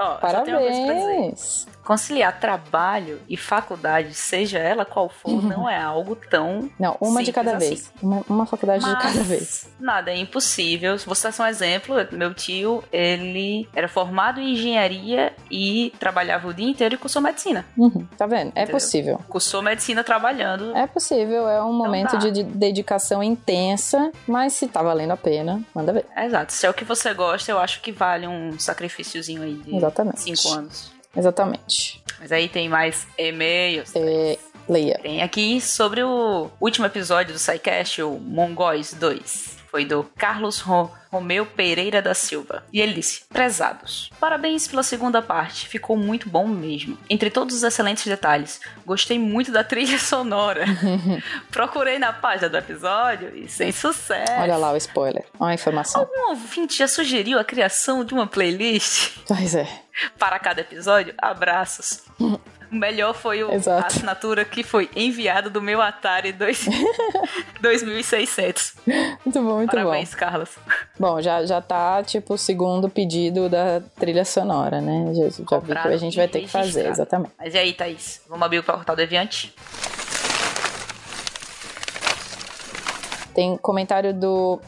Ó, 0.00 0.14
Parabéns! 0.14 1.68
Conciliar 1.84 2.38
trabalho 2.38 3.20
e 3.28 3.36
faculdade, 3.36 4.14
seja 4.14 4.58
ela 4.58 4.84
qual 4.84 5.08
for, 5.08 5.30
uhum. 5.30 5.40
não 5.40 5.68
é 5.68 5.80
algo 5.80 6.14
tão. 6.14 6.70
Não, 6.78 6.96
uma 7.00 7.22
de 7.22 7.32
cada 7.32 7.56
assim. 7.56 7.68
vez. 7.68 7.92
Uma, 8.00 8.22
uma 8.28 8.46
faculdade 8.46 8.82
Mas 8.82 8.96
de 8.96 9.02
cada 9.02 9.24
vez. 9.24 9.68
Nada, 9.78 10.10
é 10.10 10.16
impossível. 10.16 10.96
Vou 10.98 11.14
citar 11.14 11.32
só 11.32 11.42
um 11.42 11.46
exemplo. 11.46 11.96
Meu 12.12 12.32
tio, 12.32 12.84
ele 12.92 13.68
era 13.74 13.88
formado 13.88 14.40
em 14.40 14.52
engenharia 14.52 15.32
e 15.50 15.92
trabalhava 15.98 16.48
o 16.48 16.54
dia 16.54 16.68
inteiro 16.68 16.94
e 16.94 16.98
cursou 16.98 17.20
medicina. 17.20 17.66
Uhum, 17.76 18.06
tá 18.16 18.26
vendo? 18.26 18.52
É 18.54 18.66
possível. 18.66 19.20
Cursou 19.28 19.60
medicina 19.60 20.04
trabalhando. 20.04 20.76
É 20.76 20.86
possível, 20.86 21.48
é 21.48 21.62
um 21.62 21.72
momento 21.72 22.16
de, 22.18 22.30
de 22.30 22.42
dedicação 22.44 23.22
intensa, 23.22 24.12
mas 24.26 24.52
se 24.52 24.68
tá 24.68 24.82
valendo 24.82 25.10
a 25.10 25.16
pena, 25.16 25.60
manda 25.74 25.92
ver. 25.92 26.06
exato. 26.16 26.52
Se 26.52 26.66
é 26.66 26.70
o 26.70 26.74
que 26.74 26.84
você 26.84 27.12
gosta, 27.12 27.50
eu 27.50 27.58
acho 27.58 27.80
que 27.80 27.90
vale 27.90 28.26
um 28.26 28.58
sacrifíciozinho 28.58 29.42
aí 29.42 29.54
de 29.54 29.89
Exatamente. 29.90 30.20
cinco 30.20 30.54
anos. 30.54 30.92
Exatamente. 31.16 32.02
Mas 32.18 32.32
aí 32.32 32.48
tem 32.48 32.68
mais 32.68 33.06
e-mails. 33.18 33.92
É, 33.94 34.38
Leia. 34.68 34.98
Tem 35.02 35.22
aqui 35.22 35.60
sobre 35.60 36.02
o 36.02 36.48
último 36.60 36.86
episódio 36.86 37.32
do 37.32 37.38
SciCast, 37.38 38.02
o 38.02 38.12
Mongóis 38.18 38.94
2 38.94 39.59
foi 39.70 39.84
do 39.84 40.02
Carlos 40.16 40.60
Ro 40.60 40.90
Romeu 41.10 41.44
Pereira 41.44 42.00
da 42.00 42.14
Silva. 42.14 42.62
E 42.72 42.80
ele 42.80 42.94
disse: 42.94 43.24
Prezados, 43.28 44.10
parabéns 44.20 44.66
pela 44.68 44.82
segunda 44.82 45.20
parte, 45.20 45.68
ficou 45.68 45.96
muito 45.96 46.28
bom 46.28 46.46
mesmo. 46.46 46.98
Entre 47.08 47.30
todos 47.30 47.56
os 47.56 47.62
excelentes 47.62 48.06
detalhes, 48.06 48.60
gostei 48.86 49.18
muito 49.18 49.50
da 49.50 49.64
trilha 49.64 49.98
sonora. 49.98 50.64
Procurei 51.50 51.98
na 51.98 52.12
página 52.12 52.48
do 52.48 52.56
episódio 52.56 53.36
e 53.36 53.48
sem 53.48 53.72
sucesso. 53.72 54.32
Olha 54.38 54.56
lá 54.56 54.72
o 54.72 54.76
spoiler, 54.76 55.24
olha 55.38 55.50
a 55.50 55.54
informação. 55.54 56.02
Algum 56.02 56.30
ouvinte 56.30 56.78
já 56.78 56.88
sugeriu 56.88 57.38
a 57.38 57.44
criação 57.44 58.04
de 58.04 58.14
uma 58.14 58.26
playlist? 58.26 59.18
Pois 59.26 59.54
é. 59.54 59.66
Para 60.18 60.38
cada 60.38 60.60
episódio? 60.60 61.14
Abraços. 61.18 62.04
O 62.70 62.74
melhor 62.76 63.14
foi 63.14 63.42
o, 63.42 63.50
a 63.50 63.86
assinatura 63.86 64.44
que 64.44 64.62
foi 64.62 64.88
enviada 64.94 65.50
do 65.50 65.60
meu 65.60 65.80
Atari 65.80 66.32
2, 66.32 66.66
2600. 67.60 68.74
Muito 69.24 69.42
bom, 69.42 69.56
muito 69.56 69.70
Parabéns, 69.70 69.74
bom. 69.74 69.90
Parabéns, 69.90 70.14
Carlos. 70.14 70.50
Bom, 70.98 71.20
já, 71.20 71.44
já 71.44 71.60
tá, 71.60 72.02
tipo, 72.02 72.34
o 72.34 72.38
segundo 72.38 72.88
pedido 72.88 73.48
da 73.48 73.80
trilha 73.98 74.24
sonora, 74.24 74.80
né? 74.80 75.12
Já, 75.14 75.28
já 75.28 75.58
vi 75.58 75.72
que 75.72 75.88
a 75.88 75.96
gente 75.96 76.16
vai 76.16 76.28
ter 76.28 76.40
que 76.40 76.48
fazer, 76.48 76.86
exatamente. 76.88 77.32
Mas 77.38 77.54
e 77.54 77.58
aí, 77.58 77.72
Thaís? 77.72 78.22
Vamos 78.28 78.44
abrir 78.44 78.58
o 78.58 78.62
portal 78.62 78.96
Deviante? 78.96 79.54
Tem 83.34 83.56
comentário 83.56 84.12
do 84.12 84.60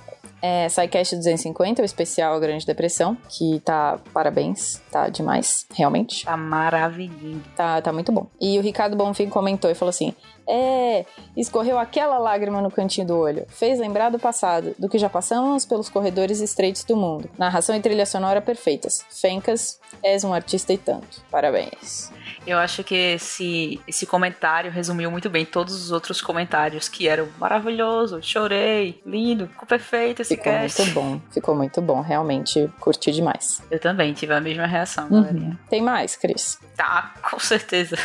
é, 0.43 0.69
SciCast 0.69 1.15
250, 1.15 1.81
o 1.81 1.85
especial 1.85 2.41
Grande 2.41 2.67
Depressão, 2.67 3.17
que 3.29 3.61
tá, 3.61 4.01
parabéns, 4.13 4.83
tá 4.91 5.09
demais, 5.09 5.65
realmente. 5.73 6.25
Tá 6.25 6.37
maravilhoso. 6.37 7.41
Tá, 7.57 7.81
tá 7.81 7.93
muito 7.93 8.11
bom. 8.11 8.27
E 8.41 8.59
o 8.59 8.63
Ricardo 8.63 8.97
Bonfim 8.97 9.29
comentou 9.29 9.71
e 9.71 9.75
falou 9.75 9.91
assim, 9.91 10.13
é, 10.49 11.07
escorreu 11.37 11.79
aquela 11.79 12.19
lágrima 12.19 12.61
no 12.61 12.71
cantinho 12.71 13.07
do 13.07 13.17
olho. 13.17 13.47
Fez 13.49 13.79
lembrar 13.79 14.11
do 14.11 14.19
passado, 14.19 14.75
do 14.77 14.89
que 14.89 14.99
já 14.99 15.09
passamos 15.09 15.65
pelos 15.65 15.89
corredores 15.89 16.41
estreitos 16.41 16.83
do 16.85 16.97
mundo. 16.97 17.31
Narração 17.39 17.77
e 17.77 17.81
trilha 17.81 18.05
sonora 18.05 18.43
perfeitas. 18.43 19.05
Fencas, 19.09 19.81
és 20.03 20.25
um 20.25 20.35
artista 20.35 20.73
e 20.73 20.79
tanto. 20.79 21.23
Parabéns. 21.31 22.11
Eu 22.47 22.59
acho 22.59 22.83
que 22.83 22.95
esse, 22.95 23.81
esse 23.87 24.07
comentário 24.07 24.71
resumiu 24.71 25.11
muito 25.11 25.31
bem 25.31 25.45
todos 25.45 25.75
os 25.75 25.93
outros 25.93 26.21
comentários 26.21 26.89
que 26.89 27.09
eram 27.09 27.29
maravilhoso, 27.39 28.21
chorei, 28.23 29.01
lindo, 29.07 29.47
ficou 29.49 29.67
perfeito 29.67 30.23
esse 30.23 30.37
ficou 30.37 30.53
cast. 30.53 30.83
muito 30.83 30.95
bom, 30.95 31.21
ficou 31.31 31.55
muito 31.55 31.81
bom, 31.81 32.01
realmente 32.01 32.69
curti 32.81 33.13
demais. 33.13 33.63
Eu 33.71 33.79
também 33.79 34.13
tive 34.13 34.35
a 34.35 34.41
mesma 34.41 34.67
reação, 34.67 35.05
uhum. 35.05 35.23
galerinha. 35.23 35.59
Tem 35.69 35.81
mais, 35.81 36.17
Cris? 36.17 36.59
Tá, 36.83 37.13
com 37.31 37.39
certeza. 37.39 37.97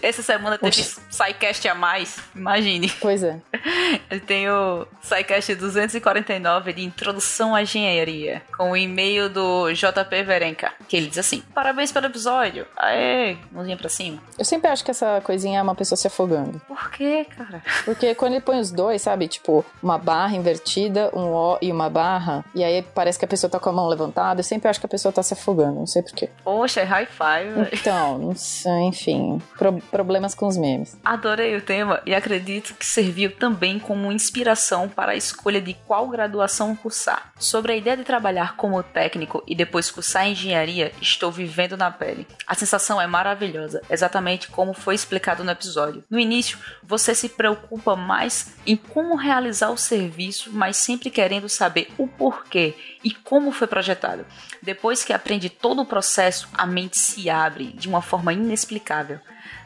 Essa 0.00 0.22
semana 0.22 0.56
teve 0.56 0.84
SciCast 1.10 1.66
a 1.66 1.74
mais, 1.74 2.20
imagine. 2.32 2.88
Pois 3.00 3.24
é. 3.24 3.40
Eu 4.08 4.20
tenho 4.20 4.86
SciCast 5.02 5.56
249 5.56 6.72
de 6.74 6.84
Introdução 6.84 7.56
à 7.56 7.62
Engenharia, 7.62 8.40
com 8.56 8.70
o 8.70 8.76
e-mail 8.76 9.28
do 9.28 9.72
JP 9.72 10.22
Verenca, 10.22 10.72
que 10.86 10.96
ele 10.96 11.08
diz 11.08 11.18
assim, 11.18 11.42
parabéns 11.52 11.90
pelo 11.90 12.06
episódio, 12.06 12.68
aê, 12.76 13.36
mãozinha 13.50 13.76
pra 13.76 13.88
cima. 13.88 14.22
Eu 14.38 14.44
sempre 14.44 14.70
acho 14.70 14.84
que 14.84 14.92
essa 14.92 15.20
coisinha 15.22 15.58
é 15.58 15.62
uma 15.62 15.74
pessoa 15.74 15.96
se 15.96 16.06
afogando. 16.06 16.60
Por 16.68 16.92
quê, 16.92 17.26
cara? 17.36 17.64
Porque 17.84 18.14
quando 18.14 18.34
ele 18.34 18.42
põe 18.42 18.60
os 18.60 18.70
dois, 18.70 19.02
sabe? 19.02 19.26
Tipo, 19.26 19.66
uma 19.82 19.98
barra 19.98 20.36
invertida, 20.36 21.10
um 21.12 21.32
O 21.32 21.58
e 21.60 21.72
uma 21.72 21.90
barra, 21.90 22.44
e 22.54 22.62
aí 22.62 22.80
parece 22.94 23.18
que 23.18 23.24
a 23.24 23.28
pessoa 23.28 23.50
tá 23.50 23.58
com 23.58 23.70
a 23.70 23.72
mão 23.72 23.88
levantada, 23.88 24.38
eu 24.38 24.44
sempre 24.44 24.68
acho 24.68 24.78
que 24.78 24.86
a 24.86 24.88
pessoa 24.88 25.12
tá 25.12 25.20
se 25.20 25.34
afogando, 25.34 25.80
não 25.80 25.86
sei 25.88 26.00
porquê. 26.00 26.30
Poxa, 26.44 26.80
é 26.80 26.84
high 26.84 27.06
five. 27.06 27.68
Então, 27.72 28.03
não 28.18 28.34
sei, 28.34 28.82
enfim, 28.84 29.40
pro 29.56 29.74
problemas 29.90 30.34
com 30.34 30.46
os 30.46 30.56
memes. 30.56 30.96
Adorei 31.04 31.56
o 31.56 31.62
tema 31.62 32.00
e 32.06 32.14
acredito 32.14 32.74
que 32.74 32.86
serviu 32.86 33.34
também 33.36 33.78
como 33.78 34.12
inspiração 34.12 34.88
para 34.88 35.12
a 35.12 35.16
escolha 35.16 35.60
de 35.60 35.74
qual 35.86 36.08
graduação 36.08 36.76
cursar. 36.76 37.32
Sobre 37.38 37.72
a 37.72 37.76
ideia 37.76 37.96
de 37.96 38.04
trabalhar 38.04 38.56
como 38.56 38.82
técnico 38.82 39.42
e 39.46 39.54
depois 39.54 39.90
cursar 39.90 40.28
engenharia, 40.28 40.92
estou 41.00 41.30
vivendo 41.30 41.76
na 41.76 41.90
pele. 41.90 42.26
A 42.46 42.54
sensação 42.54 43.00
é 43.00 43.06
maravilhosa, 43.06 43.82
exatamente 43.88 44.48
como 44.48 44.74
foi 44.74 44.94
explicado 44.94 45.42
no 45.42 45.50
episódio. 45.50 46.04
No 46.10 46.18
início, 46.18 46.58
você 46.82 47.14
se 47.14 47.28
preocupa 47.28 47.96
mais 47.96 48.54
em 48.66 48.76
como 48.76 49.16
realizar 49.16 49.70
o 49.70 49.76
serviço, 49.76 50.50
mas 50.52 50.76
sempre 50.76 51.10
querendo 51.10 51.48
saber 51.48 51.88
o 51.98 52.06
porquê 52.06 52.74
e 53.02 53.10
como 53.10 53.52
foi 53.52 53.66
projetado. 53.66 54.24
Depois 54.62 55.04
que 55.04 55.12
aprende 55.12 55.50
todo 55.50 55.82
o 55.82 55.86
processo, 55.86 56.48
a 56.54 56.66
mente 56.66 56.96
se 56.96 57.28
abre 57.28 57.72
de 57.84 57.88
uma 57.88 58.00
forma 58.00 58.32
inexplicável. 58.32 59.20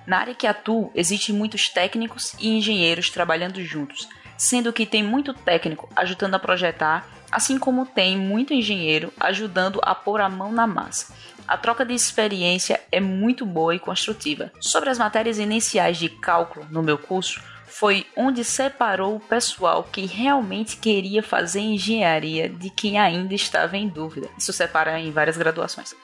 Na 0.05 0.19
área 0.19 0.35
que 0.35 0.47
atuo, 0.47 0.91
existem 0.93 1.35
muitos 1.35 1.69
técnicos 1.69 2.35
e 2.41 2.49
engenheiros 2.49 3.11
trabalhando 3.11 3.63
juntos, 3.63 4.09
sendo 4.37 4.73
que 4.73 4.85
tem 4.85 5.05
muito 5.05 5.33
técnico 5.33 5.89
ajudando 5.95 6.35
a 6.35 6.39
projetar, 6.39 7.07
assim 7.31 7.59
como 7.59 7.87
tem 7.87 8.19
muito 8.19 8.53
engenheiro 8.53 9.13
ajudando 9.21 9.79
a 9.83 9.95
pôr 9.95 10.21
a 10.21 10.29
mão 10.29 10.51
na 10.51 10.67
massa. 10.67 11.15
A 11.47 11.57
troca 11.57 11.87
de 11.87 11.95
experiência 11.95 12.81
é 12.91 13.01
muito 13.01 13.47
boa 13.47 13.75
e 13.75 13.79
construtiva. 13.79 14.51
Sobre 14.61 14.91
as 14.91 14.99
matérias 14.99 15.39
iniciais 15.39 15.97
de 15.97 16.09
cálculo 16.09 16.67
no 16.71 16.83
meu 16.83 16.99
curso, 16.99 17.41
foi 17.69 18.07
onde 18.17 18.43
separou 18.43 19.17
o 19.17 19.21
pessoal 19.21 19.85
que 19.85 20.07
realmente 20.07 20.77
queria 20.77 21.23
fazer 21.23 21.61
engenharia 21.61 22.49
de 22.49 22.71
quem 22.71 22.99
ainda 22.99 23.35
estava 23.35 23.77
em 23.77 23.89
dúvida. 23.89 24.29
Isso 24.37 24.53
separa 24.53 24.99
em 24.99 25.13
várias 25.13 25.37
graduações. 25.37 25.95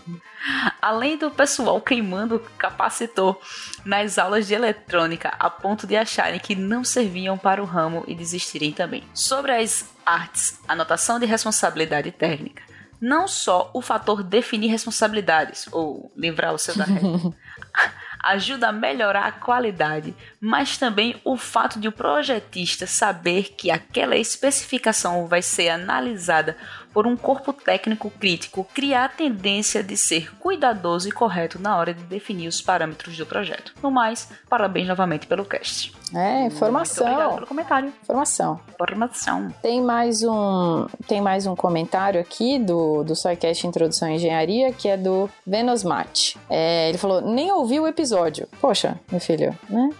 Além 0.80 1.18
do 1.18 1.30
pessoal 1.30 1.80
queimando 1.80 2.38
capacitor 2.56 3.38
nas 3.84 4.18
aulas 4.18 4.46
de 4.46 4.54
eletrônica 4.54 5.28
a 5.38 5.50
ponto 5.50 5.86
de 5.86 5.96
acharem 5.96 6.38
que 6.38 6.54
não 6.54 6.84
serviam 6.84 7.36
para 7.36 7.62
o 7.62 7.66
ramo 7.66 8.04
e 8.06 8.14
desistirem 8.14 8.72
também. 8.72 9.02
Sobre 9.12 9.52
as 9.52 9.92
artes, 10.06 10.60
anotação 10.68 11.18
de 11.18 11.26
responsabilidade 11.26 12.10
técnica 12.12 12.62
não 13.04 13.28
só 13.28 13.70
o 13.74 13.82
fator 13.82 14.22
definir 14.22 14.68
responsabilidades 14.68 15.68
ou 15.70 16.10
livrar 16.16 16.54
o 16.54 16.58
seu 16.58 16.74
da 16.76 16.84
regra, 16.84 17.34
ajuda 18.30 18.68
a 18.68 18.72
melhorar 18.72 19.26
a 19.26 19.32
qualidade, 19.32 20.14
mas 20.40 20.76
também 20.78 21.20
o 21.24 21.36
fato 21.36 21.78
de 21.78 21.88
o 21.88 21.92
projetista 21.92 22.86
saber 22.86 23.54
que 23.56 23.70
aquela 23.70 24.16
especificação 24.16 25.26
vai 25.26 25.42
ser 25.42 25.68
analisada 25.68 26.56
por 26.94 27.06
um 27.08 27.16
corpo 27.16 27.52
técnico 27.52 28.08
crítico 28.08 28.66
cria 28.72 29.04
a 29.04 29.08
tendência 29.08 29.82
de 29.82 29.96
ser 29.96 30.32
cuidadoso 30.36 31.08
e 31.08 31.12
correto 31.12 31.60
na 31.60 31.76
hora 31.76 31.92
de 31.92 32.04
definir 32.04 32.46
os 32.46 32.62
parâmetros 32.62 33.16
do 33.16 33.26
projeto. 33.26 33.74
No 33.82 33.90
mais, 33.90 34.30
parabéns 34.48 34.86
novamente 34.86 35.26
pelo 35.26 35.44
cast. 35.44 35.92
É, 36.14 36.46
informação. 36.46 37.06
Muito 37.06 37.16
obrigado 37.16 37.34
pelo 37.34 37.46
comentário. 37.46 37.92
Informação. 38.02 38.60
Informação. 38.72 39.54
Tem 39.60 39.82
mais 39.82 40.22
um, 40.22 40.86
tem 41.08 41.20
mais 41.20 41.46
um 41.46 41.56
comentário 41.56 42.20
aqui 42.20 42.58
do, 42.58 43.02
do 43.02 43.16
SciCast 43.16 43.66
Introdução 43.66 44.08
à 44.08 44.12
Engenharia, 44.12 44.72
que 44.72 44.88
é 44.88 44.96
do 44.96 45.28
Venosmate. 45.44 46.38
É, 46.48 46.88
ele 46.88 46.98
falou, 46.98 47.20
nem 47.20 47.50
ouviu 47.50 47.82
o 47.82 47.88
episódio. 47.88 48.46
Poxa, 48.60 48.98
meu 49.10 49.20
filho, 49.20 49.58
né? 49.68 49.90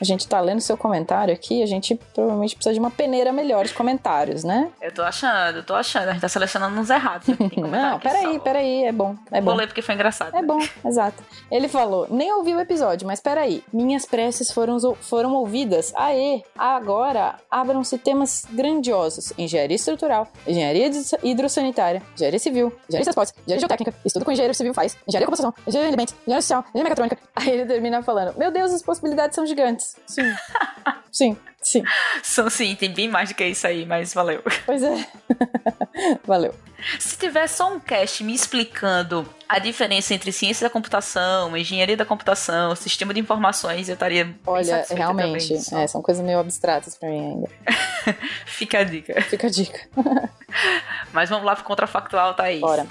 A 0.00 0.04
gente 0.04 0.26
tá 0.26 0.40
lendo 0.40 0.60
seu 0.60 0.76
comentário 0.76 1.32
aqui, 1.34 1.62
a 1.62 1.66
gente 1.66 1.94
provavelmente 2.14 2.56
precisa 2.56 2.72
de 2.72 2.80
uma 2.80 2.90
peneira 2.90 3.30
melhor 3.30 3.64
de 3.64 3.74
comentários, 3.74 4.42
né? 4.42 4.70
Eu 4.80 4.92
tô 4.92 5.02
achando, 5.02 5.58
eu 5.58 5.62
tô 5.62 5.74
achando. 5.74 6.08
Tá 6.22 6.28
selecionando 6.28 6.80
uns 6.80 6.88
errados. 6.88 7.26
Não, 7.56 7.98
peraí, 7.98 8.38
peraí, 8.38 8.84
é 8.84 8.92
bom. 8.92 9.16
É 9.28 9.40
bom. 9.40 9.46
Vou 9.46 9.54
ler 9.58 9.66
porque 9.66 9.82
foi 9.82 9.96
engraçado. 9.96 10.32
É 10.36 10.40
bom, 10.40 10.60
exato. 10.84 11.20
Ele 11.50 11.66
falou, 11.66 12.06
nem 12.08 12.32
ouvi 12.32 12.54
o 12.54 12.60
episódio, 12.60 13.08
mas 13.08 13.18
peraí. 13.18 13.64
Minhas 13.72 14.06
preces 14.06 14.52
foram, 14.52 14.78
foram 15.00 15.34
ouvidas. 15.34 15.92
Aê, 15.96 16.44
agora 16.56 17.40
abram-se 17.50 17.98
temas 17.98 18.46
grandiosos. 18.48 19.32
Engenharia 19.36 19.74
estrutural, 19.74 20.28
engenharia 20.46 20.92
hidrossanitária, 21.24 22.00
engenharia 22.14 22.38
civil, 22.38 22.66
engenharia 22.68 22.98
de 22.98 23.02
transportes, 23.02 23.34
engenharia 23.38 23.60
geotécnica, 23.60 23.94
estudo 24.04 24.24
com 24.24 24.30
engenheiro 24.30 24.54
civil 24.54 24.72
faz, 24.72 24.96
engenharia 25.08 25.26
de 25.26 25.36
computação, 25.36 25.52
engenharia 25.66 25.90
de 25.90 25.94
alimentos, 25.94 26.14
engenharia 26.22 26.42
social, 26.42 26.60
engenharia 26.60 26.84
mecatrônica. 26.84 27.18
Aí 27.34 27.50
ele 27.50 27.66
termina 27.66 28.00
falando, 28.00 28.38
meu 28.38 28.52
Deus, 28.52 28.72
as 28.72 28.80
possibilidades 28.80 29.34
são 29.34 29.44
gigantes. 29.44 29.96
Sim. 30.06 30.32
sim, 31.10 31.36
sim. 31.62 31.82
São 32.22 32.50
sim, 32.50 32.74
tem 32.74 32.92
bem 32.92 33.08
mais 33.08 33.30
do 33.30 33.34
que 33.34 33.44
isso 33.44 33.66
aí, 33.66 33.86
mas 33.86 34.12
valeu. 34.12 34.42
Pois 34.66 34.82
é. 34.82 35.06
valeu. 36.24 36.54
Se 36.98 37.16
tiver 37.16 37.46
só 37.46 37.72
um 37.72 37.78
cast 37.78 38.24
me 38.24 38.34
explicando 38.34 39.28
a 39.48 39.58
diferença 39.58 40.14
entre 40.14 40.32
ciência 40.32 40.66
da 40.66 40.70
computação, 40.70 41.56
engenharia 41.56 41.96
da 41.96 42.04
computação, 42.04 42.74
sistema 42.74 43.14
de 43.14 43.20
informações, 43.20 43.88
eu 43.88 43.94
estaria 43.94 44.34
Olha, 44.46 44.84
realmente, 44.90 45.54
é, 45.54 45.86
são 45.86 46.02
coisas 46.02 46.24
meio 46.24 46.40
abstratas 46.40 46.96
para 46.96 47.08
mim 47.08 47.20
ainda. 47.20 47.48
Fica 48.46 48.80
a 48.80 48.84
dica. 48.84 49.20
Fica 49.22 49.46
a 49.46 49.50
dica. 49.50 49.80
Mas 51.12 51.28
vamos 51.28 51.44
lá 51.44 51.54
pro 51.54 51.64
contrafactual, 51.64 52.34
Thaís. 52.34 52.60
Bora. 52.60 52.86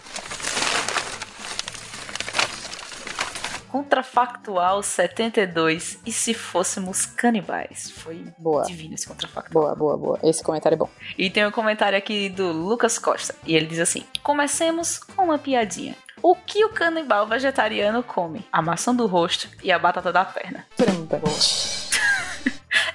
Contrafactual 3.71 4.83
72. 4.83 5.99
E 6.05 6.11
se 6.11 6.33
fôssemos 6.33 7.05
canibais? 7.05 7.89
Foi 7.91 8.25
boa. 8.37 8.63
divino 8.63 8.95
esse 8.95 9.07
contrafactual. 9.07 9.63
Boa, 9.63 9.75
boa, 9.75 9.97
boa. 9.97 10.19
Esse 10.21 10.43
comentário 10.43 10.75
é 10.75 10.77
bom. 10.77 10.89
E 11.17 11.29
tem 11.29 11.45
um 11.45 11.51
comentário 11.51 11.97
aqui 11.97 12.27
do 12.27 12.51
Lucas 12.51 12.99
Costa. 12.99 13.33
E 13.45 13.55
ele 13.55 13.67
diz 13.67 13.79
assim: 13.79 14.03
Comecemos 14.21 14.99
com 14.99 15.23
uma 15.23 15.37
piadinha. 15.37 15.95
O 16.21 16.35
que 16.35 16.65
o 16.65 16.69
canibal 16.69 17.25
vegetariano 17.25 18.03
come? 18.03 18.45
A 18.51 18.61
maçã 18.61 18.93
do 18.93 19.07
rosto 19.07 19.47
e 19.63 19.71
a 19.71 19.79
batata 19.79 20.11
da 20.11 20.25
perna. 20.25 20.67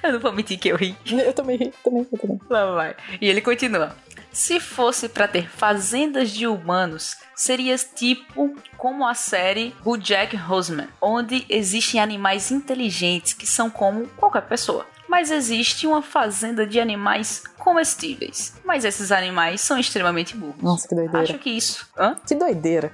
Eu 0.03 0.13
não 0.13 0.19
vou 0.19 0.31
mentir 0.31 0.59
que 0.59 0.69
eu 0.69 0.75
ri. 0.75 0.95
Eu 1.05 1.33
também 1.33 1.57
ri, 1.57 1.73
também, 1.83 2.07
eu 2.11 2.19
também. 2.19 2.39
Lá 2.49 2.71
vai. 2.71 2.95
E 3.19 3.27
ele 3.27 3.41
continua. 3.41 3.95
Se 4.37 4.59
fosse 4.59 5.09
para 5.09 5.27
ter 5.27 5.49
fazendas 5.49 6.29
de 6.29 6.45
humanos, 6.45 7.17
seria 7.35 7.75
tipo 7.75 8.55
como 8.77 9.07
a 9.07 9.15
série 9.15 9.75
Jack 9.99 10.37
Horseman, 10.37 10.89
onde 11.01 11.43
existem 11.49 11.99
animais 11.99 12.51
inteligentes 12.51 13.33
que 13.33 13.47
são 13.47 13.67
como 13.67 14.05
qualquer 14.09 14.43
pessoa. 14.43 14.85
Mas 15.09 15.31
existe 15.31 15.87
uma 15.87 16.03
fazenda 16.03 16.67
de 16.67 16.79
animais 16.79 17.43
comestíveis. 17.57 18.53
Mas 18.63 18.85
esses 18.85 19.11
animais 19.11 19.59
são 19.61 19.79
extremamente 19.79 20.37
burros. 20.37 20.61
Nossa, 20.61 20.87
que 20.87 20.93
doideira. 20.93 21.23
Acho 21.23 21.39
que 21.39 21.49
isso. 21.49 21.89
Hã? 21.97 22.15
Que 22.23 22.35
doideira. 22.35 22.93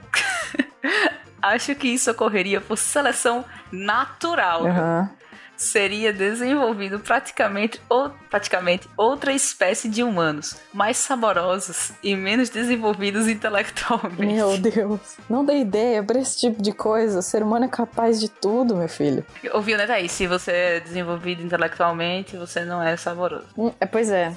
Acho 1.44 1.76
que 1.76 1.90
isso 1.90 2.10
ocorreria 2.10 2.62
por 2.62 2.78
seleção 2.78 3.44
natural. 3.70 4.64
Uhum 4.64 5.24
seria 5.64 6.14
desenvolvido 6.14 7.00
praticamente, 7.00 7.82
ou, 7.90 8.12
praticamente 8.30 8.88
outra 8.98 9.34
espécie 9.34 9.90
de 9.90 10.04
humanos, 10.04 10.56
mais 10.74 10.98
saborosos 10.98 11.92
e 12.04 12.16
menos 12.16 12.50
desenvolvidos 12.50 13.28
intelectualmente. 13.28 14.34
Meu 14.34 14.58
Deus, 14.58 15.18
não 15.30 15.46
dê 15.46 15.60
ideia 15.60 16.04
pra 16.04 16.20
esse 16.20 16.38
tipo 16.38 16.62
de 16.62 16.72
coisa. 16.72 17.20
O 17.20 17.22
ser 17.22 17.42
humano 17.44 17.66
é 17.66 17.68
capaz 17.68 18.20
de 18.20 18.30
tudo, 18.30 18.76
meu 18.76 18.90
filho. 18.90 19.26
Ouviu, 19.54 19.78
né, 19.78 19.88
Thaís? 19.88 20.12
Se 20.12 20.28
você 20.28 20.52
é 20.52 20.80
desenvolvido 20.80 21.42
intelectualmente, 21.42 22.38
você 22.38 22.64
não 22.66 22.82
é 22.82 22.96
saboroso. 22.98 23.46
Hum, 23.58 23.72
é, 23.80 23.86
pois 23.86 24.10
é. 24.10 24.34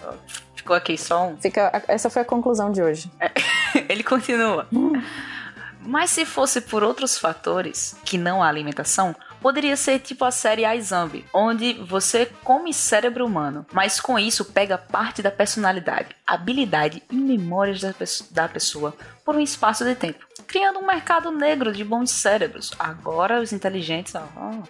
Ficou 0.55 0.75
aqui 0.75 0.97
só 0.97 1.29
um. 1.29 1.37
Fica, 1.37 1.83
essa 1.87 2.11
foi 2.11 2.23
a 2.23 2.25
conclusão 2.25 2.73
de 2.73 2.83
hoje. 2.83 3.11
É, 3.21 3.31
ele 3.89 4.03
continua. 4.03 4.67
Mas 5.81 6.11
se 6.11 6.25
fosse 6.25 6.61
por 6.61 6.83
outros 6.83 7.17
fatores, 7.17 7.97
que 8.05 8.19
não 8.19 8.43
a 8.43 8.49
alimentação, 8.49 9.15
Poderia 9.41 9.77
ser 9.77 9.99
tipo 10.01 10.25
a 10.25 10.31
série 10.31 10.65
iZombie, 10.77 11.25
onde 11.33 11.75
você 11.75 12.27
come 12.45 12.73
cérebro 12.73 13.25
humano, 13.25 13.67
mas 13.73 14.01
com 14.01 14.19
isso 14.19 14.45
pega 14.45 14.79
parte 14.79 15.23
da 15.23 15.31
personalidade, 15.31 16.15
habilidade 16.27 17.03
e 17.11 17.17
memórias 17.17 17.81
da, 18.31 18.49
pessoa 18.49 18.95
por 19.25 19.35
um 19.37 19.41
espaço 19.41 19.85
de 19.85 19.95
tempo, 19.95 20.25
criando 20.47 20.79
um 20.79 20.87
mercado 20.87 21.31
negro 21.31 21.73
de 21.73 21.85
bons 21.85 22.11
cérebros. 22.11 22.71
Agora 22.79 23.41
os 23.41 23.53
inteligentes, 23.53 24.15
ó, 24.15 24.23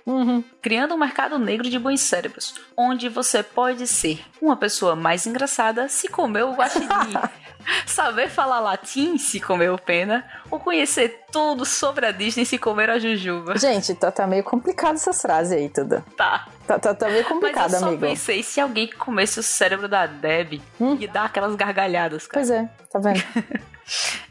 uhum. 0.07 0.43
criando 0.63 0.95
um 0.95 0.99
mercado 0.99 1.39
negro 1.39 1.69
de 1.69 1.79
bons 1.79 2.01
cérebros, 2.01 2.55
onde 2.77 3.09
você 3.09 3.43
pode 3.43 3.87
ser 3.87 4.25
uma 4.41 4.57
pessoa 4.57 4.97
mais 4.97 5.27
engraçada 5.27 5.89
se 5.89 6.09
comer 6.09 6.45
o 6.45 6.55
guaxinim. 6.55 6.89
saber 7.87 8.29
falar 8.29 8.61
latim 8.61 9.19
se 9.19 9.41
comeu 9.41 9.79
pena, 9.79 10.25
ou 10.51 10.59
conhecer 10.59 11.25
tudo 11.31 11.65
sobre 11.65 12.07
a 12.07 12.13
Disney 12.13 12.45
se 12.45 12.59
comer 12.59 12.91
a 12.91 12.99
jujuba. 12.99 13.59
Gente, 13.59 13.95
tá, 13.95 14.11
tá 14.11 14.27
meio 14.27 14.45
complicado 14.45 14.95
essas 14.95 15.21
frases 15.21 15.53
aí, 15.53 15.69
tudo. 15.69 16.03
Tá. 16.17 16.47
Tá, 16.67 16.79
tá, 16.79 16.95
tá 16.95 17.09
meio 17.09 17.25
complicado, 17.25 17.65
Mas 17.65 17.75
eu 17.75 17.79
só 17.79 17.87
amigo. 17.87 18.01
pensei, 18.01 18.43
se 18.43 18.61
alguém 18.61 18.89
comesse 18.89 19.39
o 19.39 19.43
cérebro 19.43 19.89
da 19.89 20.07
Deb 20.07 20.61
hum? 20.81 20.97
e 20.99 21.07
dar 21.07 21.27
aquelas 21.27 21.55
gargalhadas, 21.55 22.27
cara. 22.27 22.45
Pois 22.45 22.51
é, 22.51 22.69
tá 22.91 22.99
vendo? 22.99 23.23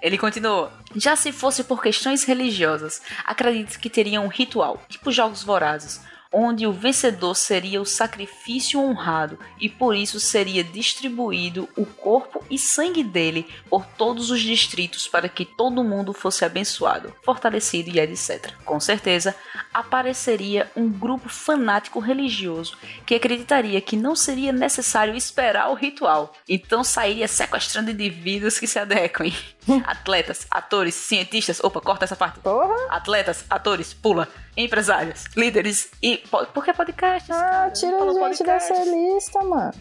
Ele 0.02 0.18
continuou: 0.18 0.70
Já 0.96 1.16
se 1.16 1.32
fosse 1.32 1.64
por 1.64 1.82
questões 1.82 2.24
religiosas, 2.24 3.02
acredito 3.26 3.80
que 3.80 3.90
teria 3.90 4.20
um 4.20 4.28
ritual, 4.28 4.82
tipo 4.90 5.12
jogos 5.12 5.44
vorazes, 5.44 6.02
onde 6.38 6.68
o 6.68 6.74
vencedor 6.74 7.34
seria 7.34 7.82
o 7.82 7.86
sacrifício 7.86 8.78
honrado 8.78 9.40
e 9.58 9.70
por 9.70 9.96
isso 9.96 10.20
seria 10.20 10.66
distribuído 10.66 11.70
o 11.78 11.86
corpo 11.86 12.44
e 12.52 12.60
sangue 12.60 13.06
dele 13.06 13.48
por 13.70 13.86
todos 13.86 14.30
os 14.30 14.42
distritos 14.42 15.08
para 15.08 15.30
que 15.30 15.46
todo 15.46 15.82
mundo 15.82 16.12
fosse 16.12 16.44
abençoado, 16.44 17.16
fortalecido 17.24 17.90
e 17.90 18.02
etc. 18.02 18.52
Com 18.66 18.82
certeza, 18.82 19.34
apareceria 19.74 20.70
um 20.76 20.90
grupo 20.90 21.30
fanático 21.30 22.00
religioso 22.00 22.78
que 23.06 23.16
acreditaria 23.16 23.80
que 23.80 23.96
não 23.96 24.14
seria 24.14 24.52
necessário 24.52 25.16
esperar 25.16 25.70
o 25.70 25.74
ritual, 25.74 26.34
então 26.50 26.84
sairia 26.84 27.30
sequestrando 27.30 27.92
indivíduos 27.92 28.60
que 28.60 28.68
se 28.68 28.78
adequem. 28.78 29.34
Atletas, 29.86 30.46
atores, 30.50 30.96
cientistas, 30.96 31.64
opa, 31.64 31.82
corta 31.82 32.06
essa 32.06 32.16
parte. 32.16 32.40
Porra. 32.40 32.76
Atletas, 32.90 33.46
atores, 33.50 33.94
pula 33.94 34.28
empresários, 34.58 35.26
líderes 35.36 35.92
e. 36.02 36.18
Por 36.54 36.64
que 36.64 36.74
podcast? 36.74 37.32
Ah, 37.32 37.70
tira 37.74 37.98
a 37.98 38.08
gente 38.08 38.20
podcast. 38.20 38.72
dessa 38.72 38.84
lista, 38.86 39.44
mano. 39.44 39.74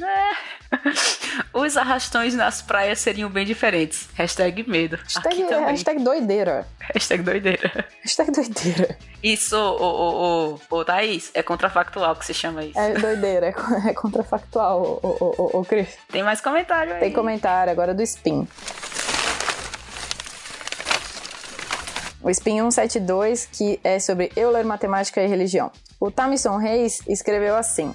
É. 0.00 0.58
Os 1.58 1.76
arrastões 1.76 2.34
nas 2.34 2.62
praias 2.62 2.98
seriam 2.98 3.30
bem 3.30 3.44
diferentes. 3.44 4.08
Hashtag 4.14 4.68
medo. 4.68 4.96
Hashtag, 4.96 5.42
hashtag 5.42 6.02
doideira. 6.02 6.66
Hashtag 6.94 7.22
doideira. 7.22 7.86
Hashtag 8.02 8.30
doideira. 8.30 8.98
Isso, 9.22 9.56
o, 9.56 9.82
o, 9.82 10.58
o, 10.70 10.76
o 10.78 10.84
Thaís, 10.84 11.30
é 11.34 11.42
contrafactual 11.42 12.14
que 12.16 12.24
se 12.24 12.34
chama 12.34 12.64
isso. 12.64 12.78
É 12.78 12.92
doideira, 12.94 13.46
é, 13.46 13.88
é 13.88 13.94
contrafactual, 13.94 15.00
o, 15.02 15.06
o, 15.06 15.34
o, 15.38 15.60
o 15.60 15.64
Cris. 15.64 15.96
Tem 16.10 16.22
mais 16.22 16.40
comentário 16.40 16.94
aí. 16.94 17.00
Tem 17.00 17.12
comentário 17.12 17.72
agora 17.72 17.92
do 17.94 18.02
Spin. 18.02 18.46
O 22.28 22.30
Spin 22.30 22.58
172, 22.70 23.46
que 23.46 23.80
é 23.82 23.98
sobre 23.98 24.30
Euler, 24.36 24.62
Matemática 24.62 25.22
e 25.22 25.26
Religião. 25.26 25.72
O 25.98 26.10
Tamison 26.10 26.58
Reis 26.58 27.00
escreveu 27.08 27.56
assim: 27.56 27.90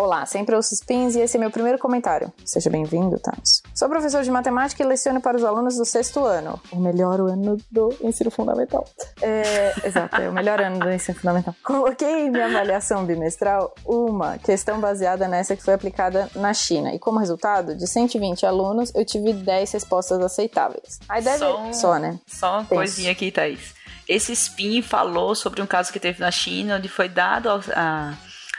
Olá, 0.00 0.24
sempre 0.26 0.54
ouço 0.54 0.74
spins 0.74 1.16
e 1.16 1.20
esse 1.20 1.36
é 1.36 1.40
meu 1.40 1.50
primeiro 1.50 1.76
comentário. 1.76 2.32
Seja 2.44 2.70
bem-vindo, 2.70 3.18
Thames. 3.18 3.62
Sou 3.74 3.88
professor 3.88 4.22
de 4.22 4.30
matemática 4.30 4.80
e 4.80 4.86
leciono 4.86 5.20
para 5.20 5.36
os 5.36 5.42
alunos 5.42 5.76
do 5.76 5.84
sexto 5.84 6.24
ano. 6.24 6.60
O 6.70 6.76
melhor 6.76 7.18
ano 7.18 7.56
do 7.68 7.92
ensino 8.00 8.30
fundamental. 8.30 8.86
É, 9.20 9.74
exato, 9.84 10.20
é 10.20 10.28
o 10.28 10.32
melhor 10.32 10.60
ano 10.60 10.78
do 10.78 10.88
ensino 10.88 11.18
fundamental. 11.18 11.52
Coloquei 11.64 12.26
em 12.26 12.30
minha 12.30 12.46
avaliação 12.46 13.04
bimestral 13.04 13.74
uma 13.84 14.38
questão 14.38 14.78
baseada 14.78 15.26
nessa 15.26 15.56
que 15.56 15.64
foi 15.64 15.74
aplicada 15.74 16.30
na 16.36 16.54
China. 16.54 16.94
E 16.94 16.98
como 17.00 17.18
resultado, 17.18 17.74
de 17.74 17.88
120 17.88 18.46
alunos, 18.46 18.92
eu 18.94 19.04
tive 19.04 19.32
10 19.32 19.72
respostas 19.72 20.20
aceitáveis. 20.20 21.00
Aí 21.08 21.24
deve... 21.24 21.38
Só, 21.38 21.60
um, 21.60 21.72
Só 21.72 21.98
né? 21.98 22.20
Só 22.24 22.52
uma 22.52 22.58
Penso. 22.58 22.74
coisinha 22.74 23.10
aqui, 23.10 23.32
Thaís. 23.32 23.74
Esse 24.08 24.32
spin 24.32 24.80
falou 24.80 25.34
sobre 25.34 25.60
um 25.60 25.66
caso 25.66 25.92
que 25.92 26.00
teve 26.00 26.20
na 26.20 26.30
China, 26.30 26.76
onde 26.76 26.88
foi 26.88 27.08
dado 27.08 27.48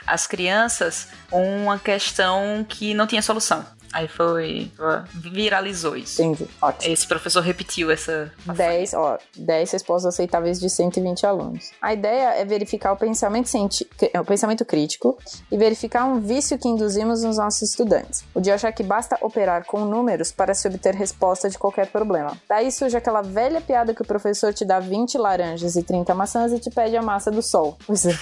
as 0.06 0.26
crianças 0.26 1.08
uma 1.30 1.78
questão 1.78 2.64
que 2.68 2.94
não 2.94 3.06
tinha 3.06 3.20
solução. 3.20 3.66
Aí 3.92 4.06
foi. 4.06 4.70
viralizou 5.14 5.96
isso. 5.96 6.22
Entendi. 6.22 6.48
Ótimo. 6.60 6.92
Esse 6.92 7.06
professor 7.06 7.40
repetiu 7.42 7.90
essa. 7.90 8.32
10, 8.46 8.94
ó, 8.94 9.18
10 9.36 9.70
respostas 9.72 10.14
aceitáveis 10.14 10.60
de 10.60 10.70
120 10.70 11.26
alunos. 11.26 11.70
A 11.80 11.92
ideia 11.92 12.34
é 12.34 12.44
verificar 12.44 12.92
o 12.92 12.96
pensamento, 12.96 13.48
cienti... 13.48 13.88
o 14.18 14.24
pensamento 14.24 14.64
crítico 14.64 15.18
e 15.50 15.56
verificar 15.56 16.04
um 16.04 16.20
vício 16.20 16.58
que 16.58 16.68
induzimos 16.68 17.22
nos 17.22 17.36
nossos 17.36 17.62
estudantes. 17.70 18.24
O 18.34 18.40
de 18.40 18.50
achar 18.50 18.72
que 18.72 18.82
basta 18.82 19.18
operar 19.20 19.64
com 19.66 19.84
números 19.84 20.30
para 20.30 20.54
se 20.54 20.68
obter 20.68 20.94
resposta 20.94 21.48
de 21.48 21.58
qualquer 21.58 21.88
problema. 21.88 22.36
Daí 22.48 22.70
surge 22.70 22.96
aquela 22.96 23.22
velha 23.22 23.60
piada 23.60 23.94
que 23.94 24.02
o 24.02 24.06
professor 24.06 24.54
te 24.54 24.64
dá 24.64 24.78
20 24.78 25.18
laranjas 25.18 25.76
e 25.76 25.82
30 25.82 26.14
maçãs 26.14 26.52
e 26.52 26.60
te 26.60 26.70
pede 26.70 26.96
a 26.96 27.02
massa 27.02 27.30
do 27.30 27.42
sol. 27.42 27.76
Pois 27.86 28.06
é. 28.06 28.16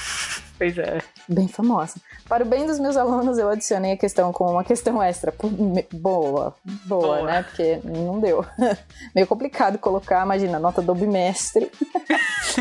Pois 0.58 0.76
é. 0.76 0.98
Bem 1.28 1.46
famosa. 1.46 1.96
Para 2.26 2.42
o 2.42 2.46
bem 2.46 2.66
dos 2.66 2.78
meus 2.78 2.96
alunos, 2.96 3.36
eu 3.36 3.50
adicionei 3.50 3.92
a 3.92 3.96
questão 3.96 4.32
com 4.32 4.50
uma 4.50 4.64
questão 4.64 5.02
extra. 5.02 5.32
Boa, 5.92 5.92
boa, 5.92 6.54
boa. 6.86 7.22
né? 7.22 7.42
Porque 7.42 7.80
não 7.84 8.18
deu. 8.18 8.44
Meio 9.14 9.26
complicado 9.26 9.78
colocar, 9.78 10.24
imagina, 10.24 10.58
nota 10.58 10.80
do 10.80 10.94
bimestre. 10.94 11.70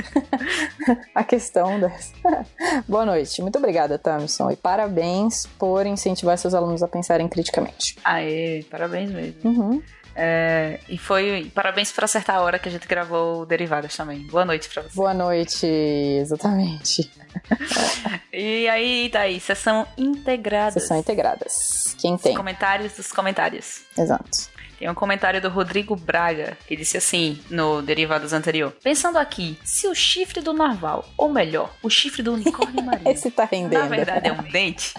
a 1.15 1.23
questão 1.23 1.79
dessa. 1.79 2.13
boa 2.87 3.05
noite. 3.05 3.41
Muito 3.41 3.57
obrigada, 3.57 3.97
Tamson. 3.97 4.51
E 4.51 4.57
parabéns 4.57 5.45
por 5.57 5.85
incentivar 5.85 6.37
seus 6.37 6.53
alunos 6.53 6.83
a 6.83 6.87
pensarem 6.89 7.27
criticamente. 7.29 7.97
Aê, 8.03 8.65
parabéns 8.69 9.11
mesmo. 9.11 9.49
Uhum. 9.49 9.81
É, 10.19 10.79
e 10.89 10.97
foi. 10.97 11.51
Parabéns 11.53 11.91
por 11.91 12.03
acertar 12.03 12.37
a 12.37 12.41
hora 12.41 12.57
que 12.57 12.67
a 12.67 12.71
gente 12.71 12.87
gravou 12.87 13.45
Derivadas 13.45 13.95
também. 13.95 14.25
Boa 14.25 14.43
noite 14.43 14.67
pra 14.67 14.81
você. 14.81 14.95
Boa 14.95 15.13
noite, 15.13 15.67
exatamente. 15.67 17.11
e 18.33 18.67
aí, 18.67 19.09
daí, 19.13 19.39
sessão 19.39 19.87
integrada. 19.95 20.79
Sessão 20.79 20.97
integradas. 20.97 21.95
Quem 21.99 22.17
tem? 22.17 22.31
Os 22.31 22.37
comentários 22.37 22.93
dos 22.93 23.11
comentários. 23.11 23.81
Exato. 23.95 24.57
Tem 24.79 24.87
um 24.87 24.93
comentário 24.93 25.41
do 25.41 25.49
Rodrigo 25.49 25.95
Braga, 25.95 26.55
que 26.67 26.75
disse 26.75 26.97
assim 26.97 27.39
no 27.49 27.81
Derivados 27.81 28.31
anterior. 28.31 28.71
Pensando 28.83 29.17
aqui, 29.17 29.57
se 29.63 29.87
o 29.87 29.95
chifre 29.95 30.39
do 30.39 30.53
narval, 30.53 31.03
ou 31.17 31.29
melhor, 31.29 31.73
o 31.81 31.89
chifre 31.89 32.21
do 32.21 32.33
unicórnio 32.33 32.81
marinho, 32.85 33.09
Esse 33.09 33.31
tá 33.31 33.45
rendendo. 33.45 33.81
na 33.81 33.87
verdade 33.87 34.27
é 34.27 34.31
um 34.31 34.43
dente, 34.43 34.93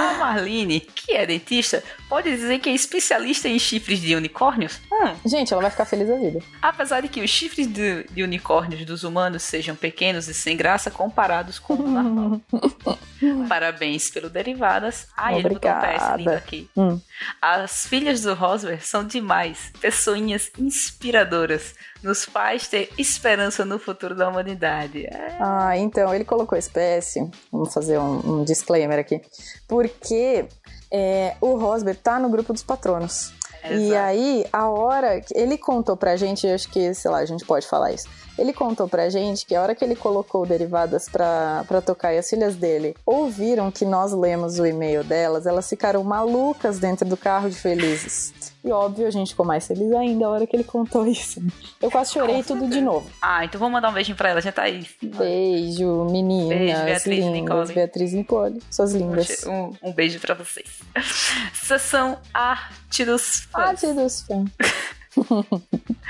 a 0.00 0.14
Marlene, 0.14 0.80
que 0.80 1.12
é 1.12 1.26
dentista, 1.26 1.82
pode 2.08 2.30
dizer 2.30 2.58
que 2.58 2.70
é 2.70 2.74
especialista 2.74 3.48
em 3.48 3.58
chifres 3.58 4.00
de 4.00 4.14
unicórnios? 4.14 4.80
Gente, 5.24 5.52
ela 5.52 5.62
vai 5.62 5.70
ficar 5.70 5.84
feliz 5.84 6.08
da 6.08 6.16
vida. 6.16 6.40
Apesar 6.60 7.00
de 7.00 7.08
que 7.08 7.20
os 7.20 7.30
chifres 7.30 7.66
de, 7.66 8.04
de 8.04 8.22
unicórnios 8.22 8.84
dos 8.84 9.04
humanos 9.04 9.42
sejam 9.42 9.74
pequenos 9.74 10.28
e 10.28 10.34
sem 10.34 10.56
graça 10.56 10.90
comparados 10.90 11.58
com 11.58 11.74
o 11.74 11.88
normal. 11.88 12.40
Parabéns 13.48 14.10
pelo 14.10 14.30
derivadas. 14.30 15.06
Ele 15.30 15.50
botou 15.50 15.70
um 15.70 15.80
PS 15.80 16.16
lindo 16.16 16.30
aqui. 16.30 16.70
Hum. 16.76 17.00
As 17.40 17.86
filhas 17.86 18.22
do 18.22 18.34
Rosberg 18.34 18.82
são 18.82 19.04
demais. 19.04 19.72
Pessoinhas 19.80 20.50
inspiradoras. 20.58 21.74
Nos 22.02 22.24
faz 22.24 22.66
ter 22.66 22.90
esperança 22.96 23.64
no 23.64 23.78
futuro 23.78 24.14
da 24.14 24.28
humanidade. 24.28 25.04
É. 25.04 25.36
Ah, 25.38 25.76
então, 25.76 26.14
ele 26.14 26.24
colocou 26.24 26.58
PS. 26.58 27.16
Vamos 27.52 27.74
fazer 27.74 27.98
um, 27.98 28.40
um 28.40 28.44
disclaimer 28.44 28.98
aqui. 28.98 29.20
Porque 29.68 30.46
é, 30.90 31.36
o 31.40 31.56
Rosberg 31.56 32.00
tá 32.00 32.18
no 32.18 32.30
grupo 32.30 32.52
dos 32.52 32.62
patronos. 32.62 33.34
E 33.68 33.94
aí, 33.94 34.44
a 34.52 34.68
hora 34.68 35.20
que 35.20 35.36
ele 35.36 35.58
contou 35.58 35.96
pra 35.96 36.16
gente, 36.16 36.46
acho 36.46 36.68
que, 36.68 36.94
sei 36.94 37.10
lá, 37.10 37.18
a 37.18 37.26
gente 37.26 37.44
pode 37.44 37.66
falar 37.66 37.92
isso. 37.92 38.08
Ele 38.38 38.52
contou 38.52 38.88
pra 38.88 39.10
gente 39.10 39.44
que 39.44 39.54
a 39.54 39.60
hora 39.60 39.74
que 39.74 39.84
ele 39.84 39.94
colocou 39.94 40.46
derivadas 40.46 41.08
pra, 41.08 41.64
pra 41.68 41.82
tocar 41.82 42.14
e 42.14 42.18
as 42.18 42.28
filhas 42.28 42.56
dele 42.56 42.96
ouviram 43.04 43.70
que 43.70 43.84
nós 43.84 44.12
lemos 44.12 44.58
o 44.58 44.64
e-mail 44.64 45.04
delas, 45.04 45.46
elas 45.46 45.68
ficaram 45.68 46.02
malucas 46.02 46.78
dentro 46.78 47.06
do 47.06 47.16
carro 47.16 47.50
de 47.50 47.56
felizes. 47.56 48.32
E 48.62 48.70
óbvio, 48.70 49.06
a 49.06 49.10
gente 49.10 49.30
ficou 49.30 49.46
mais 49.46 49.66
feliz 49.66 49.90
ainda 49.92 50.26
a 50.26 50.28
hora 50.28 50.46
que 50.46 50.54
ele 50.54 50.64
contou 50.64 51.06
isso. 51.06 51.42
Eu 51.80 51.90
quase 51.90 52.12
chorei 52.12 52.42
tudo 52.42 52.68
de 52.68 52.80
novo. 52.80 53.10
Ah, 53.20 53.44
então 53.44 53.58
vamos 53.58 53.72
mandar 53.72 53.88
um 53.88 53.92
beijinho 53.92 54.16
pra 54.16 54.28
ela, 54.28 54.40
já 54.40 54.52
tá 54.52 54.62
aí. 54.62 54.86
Beijo, 55.02 56.04
meninas. 56.10 56.58
Beijo, 56.58 56.84
Beatriz 56.84 57.18
lindas. 57.24 57.32
Nicole. 57.32 57.72
Beatriz 57.74 58.12
Nicole. 58.12 58.62
Suas 58.70 58.92
lindas. 58.92 59.46
Um, 59.46 59.72
um 59.82 59.92
beijo 59.92 60.20
pra 60.20 60.34
vocês. 60.34 60.80
Sessão 61.54 62.18
Arte 62.34 63.04
dos 63.04 63.40
Fãs. 63.50 63.68
Arte 63.68 63.86
dos 63.94 64.22
fãs. 64.22 64.50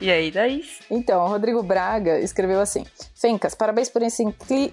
E 0.00 0.10
aí, 0.10 0.30
daí? 0.30 0.64
Então, 0.90 1.22
o 1.22 1.28
Rodrigo 1.28 1.62
Braga 1.62 2.18
escreveu 2.20 2.58
assim: 2.58 2.86
Fencas, 3.14 3.54
parabéns 3.54 3.90
por 3.90 4.00
esse 4.00 4.22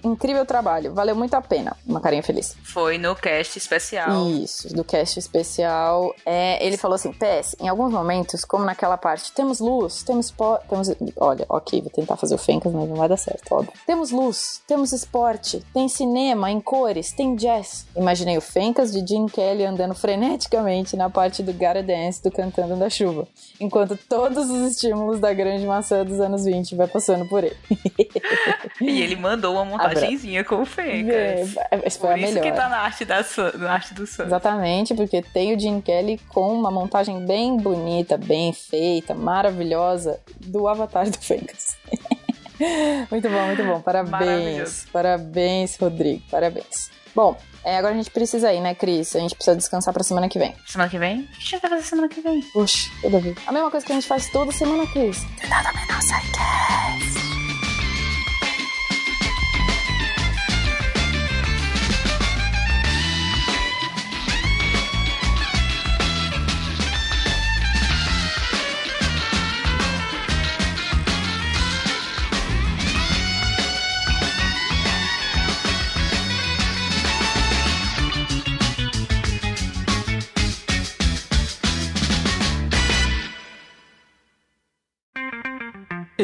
incrível 0.02 0.46
trabalho. 0.46 0.94
Valeu 0.94 1.14
muito 1.14 1.34
a 1.34 1.42
pena. 1.42 1.76
Uma 1.86 2.00
carinha 2.00 2.22
feliz. 2.22 2.56
Foi 2.62 2.96
no 2.96 3.14
cast 3.14 3.58
especial. 3.58 4.26
Isso, 4.30 4.74
do 4.74 4.82
cast 4.82 5.18
especial. 5.18 6.14
É, 6.24 6.64
ele 6.64 6.78
falou 6.78 6.94
assim: 6.94 7.12
PS, 7.12 7.56
em 7.60 7.68
alguns 7.68 7.92
momentos, 7.92 8.42
como 8.42 8.64
naquela 8.64 8.96
parte, 8.96 9.32
temos 9.32 9.60
luz, 9.60 10.02
temos. 10.02 10.32
temos 10.66 10.88
olha, 11.18 11.44
ok, 11.46 11.82
vou 11.82 11.90
tentar 11.90 12.16
fazer 12.16 12.34
o 12.34 12.38
Fencas, 12.38 12.72
mas 12.72 12.88
não 12.88 12.96
vai 12.96 13.08
dar 13.08 13.18
certo, 13.18 13.52
óbvio. 13.52 13.72
Temos 13.86 14.10
luz, 14.10 14.62
temos 14.66 14.92
esporte, 14.92 15.62
tem 15.74 15.88
cinema 15.88 16.50
em 16.50 16.58
cores, 16.58 17.12
tem 17.12 17.36
jazz. 17.36 17.86
Imaginei 17.94 18.38
o 18.38 18.40
Fencas 18.40 18.90
de 18.90 19.06
Jim 19.06 19.26
Kelly 19.26 19.66
andando 19.66 19.94
freneticamente 19.94 20.96
na 20.96 21.10
parte 21.10 21.42
do 21.42 21.52
Gotta 21.52 21.82
Dance 21.82 22.22
do 22.22 22.30
Cantando 22.30 22.76
da 22.76 22.88
Chuva, 22.88 23.28
enquanto 23.60 23.77
todos 24.08 24.50
os 24.50 24.72
estímulos 24.72 25.20
da 25.20 25.32
grande 25.32 25.66
maçã 25.66 26.04
dos 26.04 26.20
anos 26.20 26.44
20 26.44 26.74
vai 26.74 26.86
passando 26.86 27.28
por 27.28 27.44
ele. 27.44 27.56
E 28.80 29.02
ele 29.02 29.16
mandou 29.16 29.54
uma 29.54 29.64
montagenzinha 29.64 30.44
com 30.44 30.62
o 30.62 30.66
Fencas. 30.66 31.56
É, 31.70 31.90
foi 31.90 32.00
Por 32.00 32.10
a 32.10 32.18
isso 32.18 32.34
melhor. 32.34 32.42
que 32.42 32.52
tá 32.52 32.68
na 32.68 32.78
arte, 32.78 33.04
da, 33.04 33.24
na 33.58 33.72
arte 33.72 33.94
do 33.94 34.06
Sun. 34.06 34.24
Exatamente, 34.24 34.94
porque 34.94 35.22
tem 35.22 35.54
o 35.54 35.58
Jim 35.58 35.80
Kelly 35.80 36.18
com 36.28 36.52
uma 36.52 36.70
montagem 36.70 37.24
bem 37.26 37.56
bonita, 37.56 38.16
bem 38.16 38.52
feita, 38.52 39.14
maravilhosa 39.14 40.20
do 40.40 40.68
Avatar 40.68 41.10
do 41.10 41.18
Fencas. 41.18 41.76
muito 43.10 43.28
bom, 43.28 43.46
muito 43.46 43.64
bom. 43.64 43.80
Parabéns. 43.80 44.86
Parabéns, 44.92 45.76
Rodrigo. 45.76 46.22
Parabéns. 46.30 46.90
Bom, 47.18 47.36
é, 47.64 47.76
agora 47.78 47.94
a 47.94 47.96
gente 47.96 48.12
precisa 48.12 48.52
ir, 48.52 48.60
né, 48.60 48.76
Cris? 48.76 49.16
A 49.16 49.18
gente 49.18 49.34
precisa 49.34 49.56
descansar 49.56 49.92
pra 49.92 50.04
semana 50.04 50.28
que 50.28 50.38
vem. 50.38 50.54
Semana 50.64 50.88
que 50.88 51.00
vem? 51.00 51.22
O 51.22 51.26
que 51.26 51.36
a 51.36 51.40
gente 51.40 51.60
vai 51.62 51.70
fazer 51.70 51.82
semana 51.82 52.08
que 52.08 52.20
vem? 52.20 52.44
Oxi, 52.54 52.92
toda 53.02 53.18
vez. 53.18 53.36
A 53.44 53.50
mesma 53.50 53.72
coisa 53.72 53.84
que 53.84 53.90
a 53.90 53.96
gente 53.96 54.06
faz 54.06 54.30
toda 54.30 54.52
semana, 54.52 54.86
Cris. 54.86 55.24
Tentada 55.40 55.72
menor 55.72 56.00
Sidecast. 56.00 56.37